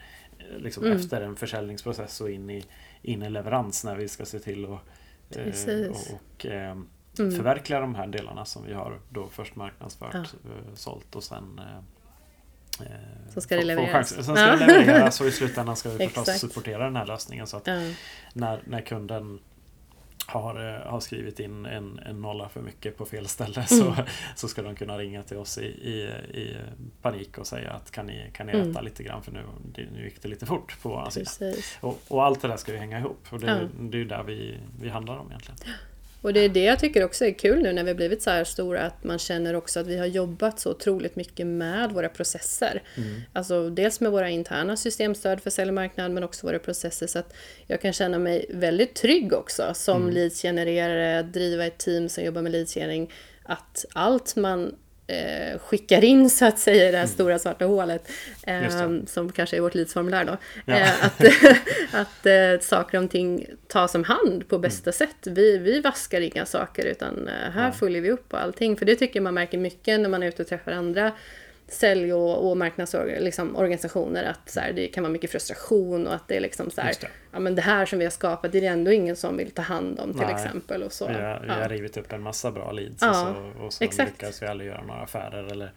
liksom, 0.57 0.85
mm. 0.85 0.97
efter 0.97 1.21
en 1.21 1.37
försäljningsprocess 1.37 2.21
och 2.21 2.31
in 2.31 2.51
i, 2.51 2.65
in 3.03 3.23
i 3.23 3.31
leverans 3.31 3.85
när 3.85 3.97
vi 3.97 4.09
ska 4.09 4.25
se 4.25 4.39
till 4.39 4.65
att 4.65 5.37
eh, 5.37 5.91
och, 5.91 6.15
och 6.15 6.47
eh, 6.47 6.77
mm. 7.19 7.33
förverkliga 7.33 7.81
de 7.81 7.95
här 7.95 8.07
delarna 8.07 8.45
som 8.45 8.65
vi 8.67 8.73
har 8.73 9.01
då 9.11 9.27
först 9.27 9.57
marknadsfört, 9.57 10.15
ja. 10.15 10.21
Eh, 10.21 10.75
sålt 10.75 11.17
och 11.17 11.25
sen 11.25 11.59
eh, 11.59 11.77
eh, 11.77 11.83
så 13.35 13.41
ska 13.41 13.57
det 13.57 13.65
levereras. 13.65 14.09
Sen 14.09 14.25
ska 14.25 14.39
ja. 14.39 14.57
det 14.57 14.67
levereras 14.67 15.21
och 15.21 15.27
i 15.27 15.33
slutändan 15.33 15.77
ska 15.77 15.91
vi 15.91 16.09
förstås 16.09 16.41
supportera 16.41 16.85
den 16.85 16.97
här 16.97 17.07
lösningen. 17.07 17.47
Så 17.47 17.57
att 17.57 17.67
ja. 17.67 17.81
när, 18.33 18.61
när 18.65 18.81
kunden 18.81 19.39
har, 20.27 20.55
har 20.87 21.01
skrivit 21.01 21.41
in 21.41 21.67
en, 21.67 21.99
en 21.99 22.23
nolla 22.23 22.49
för 22.49 22.61
mycket 22.61 22.97
på 22.97 23.07
fel 23.07 23.29
ställe 23.29 23.55
mm. 23.55 23.67
så, 23.67 23.95
så 24.37 24.49
ska 24.49 24.63
de 24.63 24.77
kunna 24.77 24.99
ringa 24.99 25.23
till 25.23 25.37
oss 25.37 25.59
i, 25.59 25.67
i, 25.67 26.03
i 26.39 26.57
panik 27.03 27.39
och 27.39 27.47
säga 27.47 27.71
att 27.71 27.91
kan 27.91 28.07
ni, 28.07 28.31
kan 28.33 28.47
ni 28.47 28.53
rätta 28.53 28.71
mm. 28.71 28.85
lite 28.85 29.03
grann 29.03 29.23
för 29.23 29.33
nu, 29.33 29.43
nu 29.93 30.05
gick 30.05 30.23
det 30.23 30.29
lite 30.29 30.47
fort 30.47 30.83
på 30.83 30.89
vår 30.89 31.11
sida. 31.11 31.57
Och, 31.81 32.01
och, 32.09 32.25
allt 32.25 32.43
det 32.43 32.49
där 32.49 32.57
ska 32.57 32.73
ju 32.73 32.79
hänga 32.79 32.99
ihop 32.99 33.27
och 33.31 33.41
det, 33.41 33.47
ja. 33.47 33.69
det 33.81 33.97
är 33.97 33.99
ju 33.99 34.09
där 34.09 34.23
vi, 34.23 34.59
vi 34.81 34.89
handlar 34.89 35.19
om 35.19 35.27
egentligen. 35.27 35.59
Och 36.23 36.33
det 36.33 36.41
är 36.41 36.49
det 36.49 36.65
jag 36.65 36.79
tycker 36.79 37.05
också 37.05 37.25
är 37.25 37.33
kul 37.33 37.63
nu 37.63 37.73
när 37.73 37.85
vi 37.85 37.91
har 37.91 37.97
blivit 37.97 38.23
så 38.23 38.31
här 38.31 38.45
stora, 38.45 38.83
att 38.83 39.05
man 39.05 39.19
känner 39.19 39.55
också 39.55 39.81
att 39.81 39.87
vi 39.87 39.99
har 39.99 40.07
jobbat 40.07 40.61
så 40.61 40.71
otroligt 40.71 41.17
mycket 41.17 41.47
med 41.47 41.93
våra 41.93 42.09
processer. 42.09 42.83
Mm. 42.97 43.21
Alltså 43.33 43.71
dels 43.71 44.01
med 44.01 44.13
våra 44.13 44.31
interna 44.31 44.77
systemstöd 44.77 45.41
för 45.41 45.51
sälj 45.51 45.69
och 45.69 45.75
marknad, 45.75 46.11
men 46.11 46.25
också 46.25 46.47
våra 46.47 46.59
processer. 46.59 47.07
Så 47.07 47.19
att 47.19 47.35
jag 47.67 47.81
kan 47.81 47.93
känna 47.93 48.19
mig 48.19 48.47
väldigt 48.49 48.95
trygg 48.95 49.33
också 49.33 49.75
som 49.75 50.03
mm. 50.03 50.15
leadsgenererare, 50.15 51.23
driva 51.23 51.67
ett 51.67 51.79
team 51.79 52.09
som 52.09 52.25
jobbar 52.25 52.43
med 52.43 52.53
leadsgenerering. 52.53 53.13
Att 53.43 53.85
allt 53.93 54.37
man 54.37 54.75
eh, 55.09 55.59
skickar 55.59 56.05
in 56.05 56.31
så 56.31 56.45
att 56.45 56.59
säga 56.59 56.89
i 56.89 56.91
det 56.91 56.97
här 56.97 57.05
mm. 57.05 57.15
stora 57.15 57.39
svarta 57.39 57.65
hålet. 57.65 58.11
Eh, 58.43 59.05
som 59.07 59.33
kanske 59.33 59.57
är 59.57 59.61
vårt 59.61 59.75
lidsformulär 59.75 60.25
då. 60.25 60.37
Ja. 60.65 60.75
Eh, 60.75 61.05
att 61.05 61.21
att 61.93 62.27
eh, 62.27 62.61
saker 62.61 63.03
och 63.03 63.11
ting 63.11 63.47
tas 63.67 63.95
om 63.95 64.05
hand 64.05 64.49
på 64.49 64.59
bästa 64.59 64.91
mm. 64.91 64.93
sätt. 64.93 65.17
Vi, 65.27 65.59
vi 65.59 65.81
vaskar 65.81 66.21
inga 66.21 66.47
saker 66.47 66.87
utan 66.87 67.29
eh, 67.29 67.51
här 67.51 67.67
ja. 67.67 67.73
följer 67.73 68.03
vi 68.03 68.11
upp 68.11 68.35
allting. 68.35 68.77
För 68.77 68.87
det 68.87 68.97
tycker 68.97 69.21
man 69.21 69.35
märker 69.35 69.59
mycket 69.59 70.01
när 70.01 70.09
man 70.09 70.23
är 70.23 70.29
ute 70.29 70.43
och 70.43 70.49
träffar 70.49 70.73
andra 70.73 71.13
sälj 71.69 72.13
och, 72.13 72.51
och 72.51 72.57
marknadsorganisationer 72.57 74.23
liksom, 74.23 74.31
att 74.31 74.51
så 74.51 74.61
här, 74.61 74.73
det 74.73 74.89
kan 74.89 75.03
vara 75.03 75.13
mycket 75.13 75.31
frustration 75.31 76.07
och 76.07 76.15
att 76.15 76.29
det 76.29 76.37
är 76.37 76.41
liksom 76.41 76.71
så 76.71 76.81
här, 76.81 76.95
det. 77.01 77.09
ja 77.33 77.39
men 77.39 77.55
det 77.55 77.63
här 77.63 77.87
som 77.87 77.99
vi 77.99 78.05
har 78.05 78.11
skapat 78.11 78.53
det 78.53 78.59
är 78.59 78.63
det 78.63 78.67
ändå 78.67 78.93
ingen 78.93 79.17
som 79.17 79.37
vill 79.37 79.51
ta 79.51 79.63
hand 79.63 80.01
om 80.01 80.13
till 80.13 80.27
Nej, 80.27 80.35
exempel. 80.35 80.83
Och 80.83 80.93
så. 80.93 81.09
Vi, 81.09 81.15
har, 81.15 81.41
vi 81.41 81.49
har 81.49 81.69
rivit 81.69 81.97
upp 81.97 82.13
en 82.13 82.23
massa 82.23 82.51
bra 82.51 82.73
leads 82.73 83.03
ja, 83.03 83.29
och 83.31 83.73
så, 83.73 83.85
och 83.85 83.93
så 83.93 84.03
lyckas 84.05 84.43
vi 84.43 84.47
aldrig 84.47 84.71
göra 84.71 84.83
några 84.83 85.01
affärer. 85.01 85.53
Eller, 85.53 85.73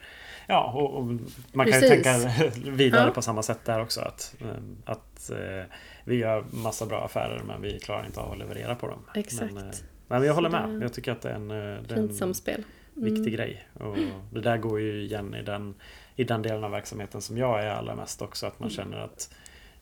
ja, 0.47 0.71
och, 0.75 0.93
och 0.93 1.03
man 1.03 1.19
kan 1.53 1.65
Precis. 1.65 1.83
ju 1.83 2.03
tänka 2.03 2.31
vidare 2.71 3.07
ja. 3.07 3.13
på 3.13 3.21
samma 3.21 3.43
sätt 3.43 3.59
där 3.65 3.81
också. 3.81 4.01
Att, 4.01 4.35
eh, 4.41 4.47
att 4.85 5.29
eh, 5.29 5.63
vi 6.03 6.15
gör 6.15 6.45
massa 6.49 6.85
bra 6.85 7.05
affärer 7.05 7.41
men 7.47 7.61
vi 7.61 7.79
klarar 7.79 8.05
inte 8.05 8.19
av 8.19 8.31
att 8.31 8.37
leverera 8.37 8.75
på 8.75 8.87
dem. 8.87 8.99
Exakt. 9.15 9.53
Men, 9.53 9.67
eh, 9.67 9.75
men 10.07 10.23
jag 10.23 10.33
håller 10.33 10.49
med. 10.49 10.83
Jag 10.83 10.93
tycker 10.93 11.11
att 11.11 11.21
det 11.21 11.29
är 11.29 11.35
en... 11.35 11.51
En 11.51 12.13
samspel 12.13 12.63
viktig 13.01 13.33
mm. 13.33 13.35
grej. 13.35 13.67
Och 13.73 13.97
det 14.31 14.41
där 14.41 14.57
går 14.57 14.79
ju 14.79 15.01
igen 15.01 15.35
i 15.35 15.41
den, 15.41 15.75
i 16.15 16.23
den 16.23 16.41
delen 16.41 16.63
av 16.63 16.71
verksamheten 16.71 17.21
som 17.21 17.37
jag 17.37 17.63
är 17.63 17.69
allra 17.69 17.95
mest 17.95 18.21
också. 18.21 18.45
Att 18.45 18.59
man 18.59 18.69
mm. 18.69 18.75
känner 18.75 18.97
att 18.97 19.33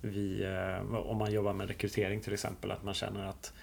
vi, 0.02 0.44
eh, 0.44 0.96
om 0.96 1.18
man 1.18 1.32
jobbar 1.32 1.54
med 1.54 1.68
rekrytering 1.68 2.22
till 2.22 2.34
exempel, 2.34 2.72
att 2.72 2.84
man 2.84 2.94
känner 2.94 3.26
att 3.26 3.54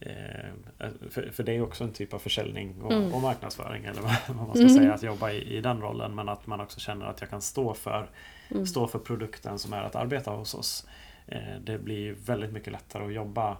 eh, 0.00 0.90
för, 1.10 1.30
för 1.30 1.42
det 1.42 1.52
är 1.52 1.62
också 1.62 1.84
en 1.84 1.92
typ 1.92 2.14
av 2.14 2.18
försäljning 2.18 2.82
och, 2.82 2.92
mm. 2.92 3.14
och 3.14 3.22
marknadsföring 3.22 3.84
eller 3.84 4.00
vad 4.02 4.36
man 4.36 4.50
ska 4.50 4.60
mm. 4.60 4.74
säga, 4.74 4.94
att 4.94 5.02
jobba 5.02 5.30
i, 5.30 5.56
i 5.56 5.60
den 5.60 5.80
rollen. 5.80 6.14
Men 6.14 6.28
att 6.28 6.46
man 6.46 6.60
också 6.60 6.80
känner 6.80 7.06
att 7.06 7.20
jag 7.20 7.30
kan 7.30 7.42
stå 7.42 7.74
för, 7.74 8.10
mm. 8.50 8.66
stå 8.66 8.86
för 8.86 8.98
produkten 8.98 9.58
som 9.58 9.72
är 9.72 9.82
att 9.82 9.96
arbeta 9.96 10.30
hos 10.30 10.54
oss. 10.54 10.86
Eh, 11.26 11.60
det 11.60 11.78
blir 11.78 12.12
väldigt 12.12 12.52
mycket 12.52 12.72
lättare 12.72 13.06
att 13.06 13.12
jobba 13.12 13.56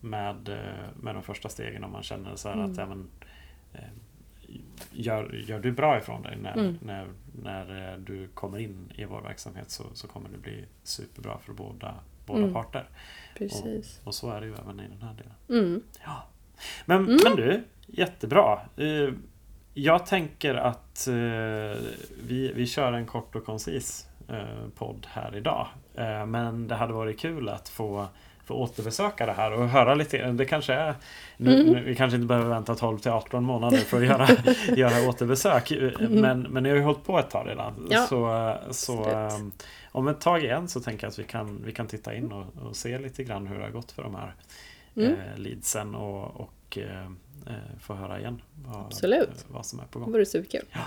med, 0.00 0.58
med 0.96 1.14
de 1.14 1.22
första 1.22 1.48
stegen 1.48 1.84
om 1.84 1.92
man 1.92 2.02
känner 2.02 2.36
så 2.36 2.48
här 2.48 2.56
att 2.56 2.78
även 2.78 3.08
gör, 4.92 5.32
gör 5.32 5.60
du 5.60 5.72
bra 5.72 5.98
ifrån 5.98 6.22
dig 6.22 6.36
när, 6.36 6.52
mm. 6.52 6.78
när, 6.82 7.08
när 7.42 7.92
eh, 7.92 7.98
du 7.98 8.28
kommer 8.28 8.58
in 8.58 8.92
i 8.94 9.04
vår 9.04 9.20
verksamhet 9.20 9.70
så, 9.70 9.84
så 9.94 10.08
kommer 10.08 10.28
det 10.28 10.38
bli 10.38 10.64
superbra 10.82 11.38
för 11.38 11.52
båda, 11.52 11.94
båda 12.26 12.38
mm. 12.38 12.52
parter. 12.52 12.88
Precis. 13.38 14.00
Och, 14.00 14.06
och, 14.06 14.14
så 14.14 14.30
är 14.30 14.40
det 14.40 14.46
ju 14.46 14.54
även 14.54 14.80
i 14.80 14.88
den 14.88 15.02
här 15.02 15.14
delen. 15.14 15.64
Mm. 15.64 15.82
Ja. 16.04 16.26
Men, 16.84 17.04
mm. 17.04 17.18
men 17.24 17.36
du, 17.36 17.64
jättebra. 17.86 18.60
Eh, 18.76 19.12
jag 19.74 20.06
tänker 20.06 20.54
att 20.54 21.06
eh, 21.06 21.14
vi, 22.22 22.52
vi 22.54 22.66
kör 22.66 22.92
en 22.92 23.06
kort 23.06 23.36
och 23.36 23.44
koncis 23.44 24.08
podd 24.74 25.06
här 25.10 25.36
idag. 25.36 25.66
Men 26.26 26.68
det 26.68 26.74
hade 26.74 26.92
varit 26.92 27.18
kul 27.18 27.48
att 27.48 27.68
få 27.68 28.08
få 28.46 28.54
återbesöka 28.54 29.26
det 29.26 29.32
här 29.32 29.52
och 29.52 29.68
höra 29.68 29.94
lite. 29.94 30.32
Det 30.32 30.44
kanske 30.44 30.74
är 30.74 30.94
nu, 31.36 31.60
mm. 31.60 31.84
Vi 31.84 31.94
kanske 31.94 32.16
inte 32.16 32.26
behöver 32.26 32.48
vänta 32.48 32.74
12 32.74 32.98
till 32.98 33.10
18 33.10 33.44
månader 33.44 33.76
för 33.76 33.96
att 33.96 34.06
göra, 34.06 34.28
göra 34.76 35.08
återbesök. 35.08 35.70
Mm. 35.70 36.20
Men, 36.20 36.42
men 36.42 36.62
ni 36.62 36.68
har 36.68 36.76
ju 36.76 36.82
hållit 36.82 37.04
på 37.04 37.18
ett 37.18 37.30
tag 37.30 37.48
redan. 37.48 37.88
Ja, 37.90 38.06
så 38.06 38.56
så 38.70 39.10
um, 39.10 39.52
om 39.92 40.08
ett 40.08 40.20
tag 40.20 40.44
igen 40.44 40.68
så 40.68 40.80
tänker 40.80 41.04
jag 41.04 41.10
att 41.10 41.18
vi 41.18 41.24
kan, 41.24 41.62
vi 41.64 41.72
kan 41.72 41.86
titta 41.86 42.14
in 42.14 42.32
och, 42.32 42.46
och 42.62 42.76
se 42.76 42.98
lite 42.98 43.24
grann 43.24 43.46
hur 43.46 43.58
det 43.58 43.64
har 43.64 43.70
gått 43.70 43.92
för 43.92 44.02
de 44.02 44.14
här 44.14 44.34
mm. 44.96 45.12
eh, 45.12 45.38
leadsen 45.38 45.94
och, 45.94 46.40
och 46.40 46.78
eh, 46.78 47.06
eh 47.46 47.78
få 47.80 47.94
höra 47.94 48.18
igen 48.18 48.42
vad, 48.66 48.86
Absolut. 48.86 49.46
vad 49.48 49.66
som 49.66 49.80
är 49.80 49.84
på 49.84 49.98
gång. 49.98 50.08
Det 50.08 50.12
vore 50.12 50.26
superkul. 50.26 50.64
Ja. 50.72 50.80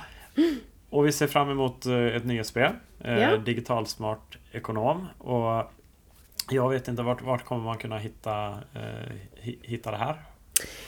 Och 0.89 1.07
vi 1.07 1.11
ser 1.11 1.27
fram 1.27 1.49
emot 1.49 1.85
eh, 1.85 1.93
ett 1.93 2.25
nyhetsbrev. 2.25 2.71
Eh, 2.99 3.19
ja. 3.19 3.37
Digitalsmart 3.37 4.37
ekonom. 4.51 5.07
Och 5.17 5.71
jag 6.51 6.69
vet 6.69 6.87
inte 6.87 7.01
vart, 7.01 7.21
vart 7.21 7.45
kommer 7.45 7.63
man 7.63 7.77
kunna 7.77 7.97
hitta, 7.97 8.47
eh, 8.75 9.53
hitta 9.61 9.91
det 9.91 9.97
här? 9.97 10.15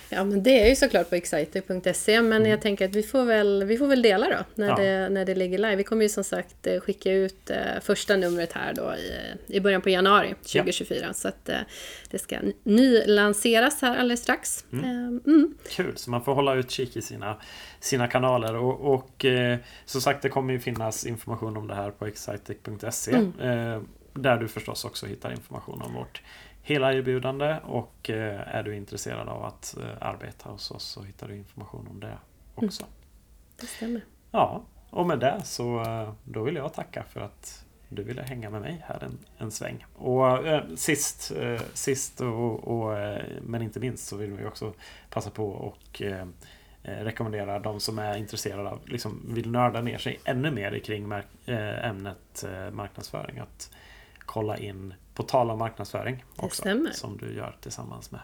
Ja 0.09 0.23
men 0.23 0.43
det 0.43 0.63
är 0.63 0.69
ju 0.69 0.75
såklart 0.75 1.09
på 1.09 1.15
exciter.se 1.15 2.21
men 2.21 2.33
mm. 2.33 2.49
jag 2.49 2.61
tänker 2.61 2.85
att 2.85 2.95
vi 2.95 3.03
får 3.03 3.25
väl, 3.25 3.63
vi 3.63 3.77
får 3.77 3.87
väl 3.87 4.01
dela 4.01 4.29
då 4.29 4.37
när, 4.55 4.67
ja. 4.67 4.75
det, 4.75 5.09
när 5.09 5.25
det 5.25 5.35
ligger 5.35 5.57
live. 5.57 5.75
Vi 5.75 5.83
kommer 5.83 6.03
ju 6.03 6.09
som 6.09 6.23
sagt 6.23 6.67
eh, 6.67 6.79
skicka 6.79 7.11
ut 7.11 7.49
eh, 7.49 7.57
första 7.81 8.15
numret 8.15 8.53
här 8.53 8.73
då 8.73 8.93
i, 8.95 9.55
i 9.57 9.59
början 9.59 9.81
på 9.81 9.89
januari 9.89 10.29
2024 10.29 10.99
ja. 11.01 11.13
så 11.13 11.27
att 11.27 11.49
det 12.09 12.19
ska 12.19 12.37
nylanseras 12.63 13.81
här 13.81 13.97
alldeles 13.97 14.21
strax. 14.21 14.65
Mm. 14.73 15.21
Mm. 15.25 15.53
Kul, 15.69 15.97
så 15.97 16.09
man 16.11 16.23
får 16.23 16.33
hålla 16.33 16.55
utkik 16.55 16.97
i 16.97 17.01
sina, 17.01 17.37
sina 17.79 18.07
kanaler 18.07 18.55
och, 18.55 18.93
och 18.93 19.25
som 19.85 20.01
sagt 20.01 20.21
det 20.21 20.29
kommer 20.29 20.53
ju 20.53 20.59
finnas 20.59 21.05
information 21.05 21.57
om 21.57 21.67
det 21.67 21.75
här 21.75 21.91
på 21.91 22.05
exciter.se. 22.05 23.11
Där 24.13 24.37
du 24.37 24.47
förstås 24.47 24.85
också 24.85 25.05
hittar 25.05 25.31
information 25.31 25.81
om 25.81 25.93
vårt 25.93 26.21
hela 26.61 26.93
erbjudande 26.93 27.57
och 27.63 28.09
eh, 28.09 28.55
är 28.55 28.63
du 28.63 28.75
intresserad 28.75 29.29
av 29.29 29.43
att 29.45 29.77
eh, 29.77 30.07
arbeta 30.07 30.49
hos 30.49 30.71
oss 30.71 30.83
så 30.83 31.03
hittar 31.03 31.27
du 31.27 31.35
information 31.35 31.87
om 31.87 31.99
det 31.99 32.17
också. 32.55 32.83
Mm. 32.83 32.93
Det 33.59 33.67
stämmer. 33.67 34.01
Ja, 34.31 34.63
och 34.89 35.07
med 35.07 35.19
det 35.19 35.41
så 35.43 35.81
eh, 35.81 36.13
då 36.23 36.43
vill 36.43 36.55
jag 36.55 36.73
tacka 36.73 37.03
för 37.03 37.21
att 37.21 37.65
du 37.89 38.03
ville 38.03 38.21
hänga 38.21 38.49
med 38.49 38.61
mig 38.61 38.83
här 38.87 39.03
en, 39.03 39.19
en 39.37 39.51
sväng. 39.51 39.85
Och 39.95 40.47
eh, 40.47 40.63
sist, 40.75 41.31
eh, 41.37 41.61
sist 41.73 42.21
och, 42.21 42.67
och 42.67 42.99
eh, 42.99 43.23
men 43.41 43.61
inte 43.61 43.79
minst 43.79 44.07
så 44.07 44.17
vill 44.17 44.33
vi 44.33 44.45
också 44.45 44.73
passa 45.09 45.29
på 45.29 45.49
och 45.49 46.01
rekommendera 46.83 47.59
de 47.59 47.79
som 47.79 47.99
är 47.99 48.17
intresserade 48.17 48.69
av, 48.69 48.79
liksom 48.85 49.21
vill 49.33 49.51
nörda 49.51 49.81
ner 49.81 49.97
sig 49.97 50.19
ännu 50.25 50.51
mer 50.51 50.79
kring 50.79 51.11
ämnet 51.45 52.45
marknadsföring. 52.71 53.39
Att 53.39 53.71
kolla 54.25 54.57
in 54.57 54.93
På 55.13 55.23
tal 55.23 55.49
om 55.49 55.59
marknadsföring 55.59 56.25
också. 56.35 56.63
Som 56.93 57.17
du 57.17 57.33
gör 57.33 57.57
tillsammans 57.61 58.11
med 58.11 58.21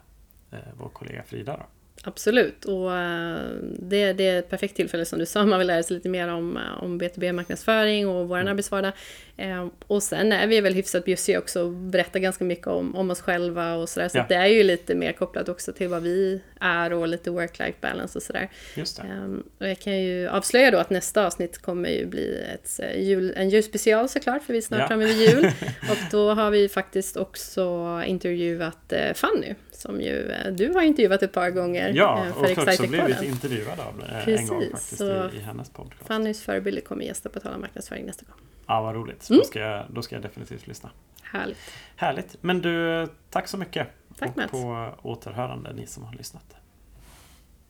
eh, 0.51 0.59
vår 0.77 0.89
kollega 0.89 1.23
Frida. 1.23 1.57
Då. 1.57 1.65
Absolut, 2.03 2.65
och 2.65 2.97
eh, 2.97 3.39
det, 3.79 4.13
det, 4.13 4.27
är 4.27 4.39
ett 4.39 4.49
perfekt 4.49 4.75
tillfälle 4.75 5.05
som 5.05 5.19
du 5.19 5.25
sa, 5.25 5.45
man 5.45 5.59
vill 5.59 5.67
lära 5.67 5.83
sig 5.83 5.95
lite 5.95 6.09
mer 6.09 6.27
om, 6.27 6.57
eh, 6.57 6.83
om 6.83 7.01
B2B-marknadsföring 7.01 8.07
och 8.07 8.27
vår 8.27 8.37
mm. 8.37 8.51
arbetsvardag. 8.51 8.91
Eh, 9.37 9.67
och 9.87 10.03
sen 10.03 10.31
är 10.31 10.47
vi 10.47 10.61
väl 10.61 10.73
hyfsat 10.73 11.05
bjussiga 11.05 11.39
också 11.39 11.63
och 11.63 11.71
berättar 11.71 12.19
ganska 12.19 12.43
mycket 12.43 12.67
om, 12.67 12.95
om 12.95 13.11
oss 13.11 13.21
själva 13.21 13.75
och 13.75 13.89
sådär. 13.89 14.09
Så, 14.09 14.17
ja. 14.17 14.25
det 14.29 14.35
är 14.35 14.45
ju 14.45 14.63
lite 14.63 14.95
mer 14.95 15.11
kopplat 15.11 15.49
också 15.49 15.73
till 15.73 15.87
vad 15.87 16.03
vi 16.03 16.41
är 16.59 16.93
och 16.93 17.07
lite 17.07 17.29
work-life 17.29 17.75
balance 17.81 18.17
och 18.17 18.23
sådär. 18.23 18.49
Just 18.75 18.97
det. 18.97 19.37
och 19.59 19.67
jag 19.67 19.79
kan 19.79 19.99
ju 19.99 20.27
avslöja 20.27 20.71
då 20.71 20.77
att 20.77 20.89
nästa 20.89 21.25
avsnitt 21.25 21.57
kommer 21.57 21.89
ju 21.89 22.05
bli 22.05 22.43
ett 22.53 22.79
jul, 22.97 23.33
en 23.35 23.49
julspecial 23.49 24.09
såklart, 24.09 24.43
för 24.43 24.53
vi 24.53 24.59
är 24.59 24.63
snart 24.63 24.79
ja. 24.79 24.87
framme 24.87 25.05
vid 25.05 25.29
jul. 25.29 25.45
och 25.91 25.97
då 26.11 26.33
har 26.33 26.51
vi 26.51 26.69
faktiskt 26.69 27.17
också 27.17 28.01
intervjuat 28.05 28.93
Fanny 29.13 29.53
som 29.77 30.01
ju 30.01 30.31
eh, 30.31 30.51
du 30.51 30.73
har 30.73 30.81
intervjuat 30.81 31.23
ett 31.23 31.33
par 31.33 31.49
gånger. 31.49 31.93
Ja, 31.95 32.25
eh, 32.25 32.33
för 32.33 32.61
och 32.61 32.67
också 32.67 32.87
blivit 32.87 33.21
intervjuad 33.21 33.79
av 33.79 34.03
Precis, 34.23 34.39
en 34.39 34.47
gång 34.47 34.69
faktiskt 34.71 34.97
så 34.97 35.29
i, 35.29 35.37
i 35.37 35.39
hennes 35.39 35.69
podcast. 35.69 36.07
Fannys 36.07 36.41
förebilder 36.41 36.81
kommer 36.81 37.05
gästa 37.05 37.29
på 37.29 37.39
Tala 37.39 37.57
marknadsföring 37.57 38.05
nästa 38.05 38.25
gång. 38.25 38.39
Ja, 38.67 38.81
vad 38.81 38.95
roligt. 38.95 39.29
Mm. 39.29 39.39
Då, 39.39 39.45
ska 39.45 39.59
jag, 39.59 39.85
då 39.89 40.01
ska 40.01 40.15
jag 40.15 40.23
definitivt 40.23 40.67
lyssna. 40.67 40.89
Härligt. 41.21 41.57
Härligt. 41.95 42.37
Men 42.41 42.61
du, 42.61 43.07
tack 43.29 43.47
så 43.47 43.57
mycket. 43.57 43.87
Tack 44.17 44.37
och 44.37 44.51
på 44.51 44.89
återhörande 45.01 45.73
ni 45.73 45.87
som 45.87 46.03
har 46.03 46.13
lyssnat. 46.13 46.55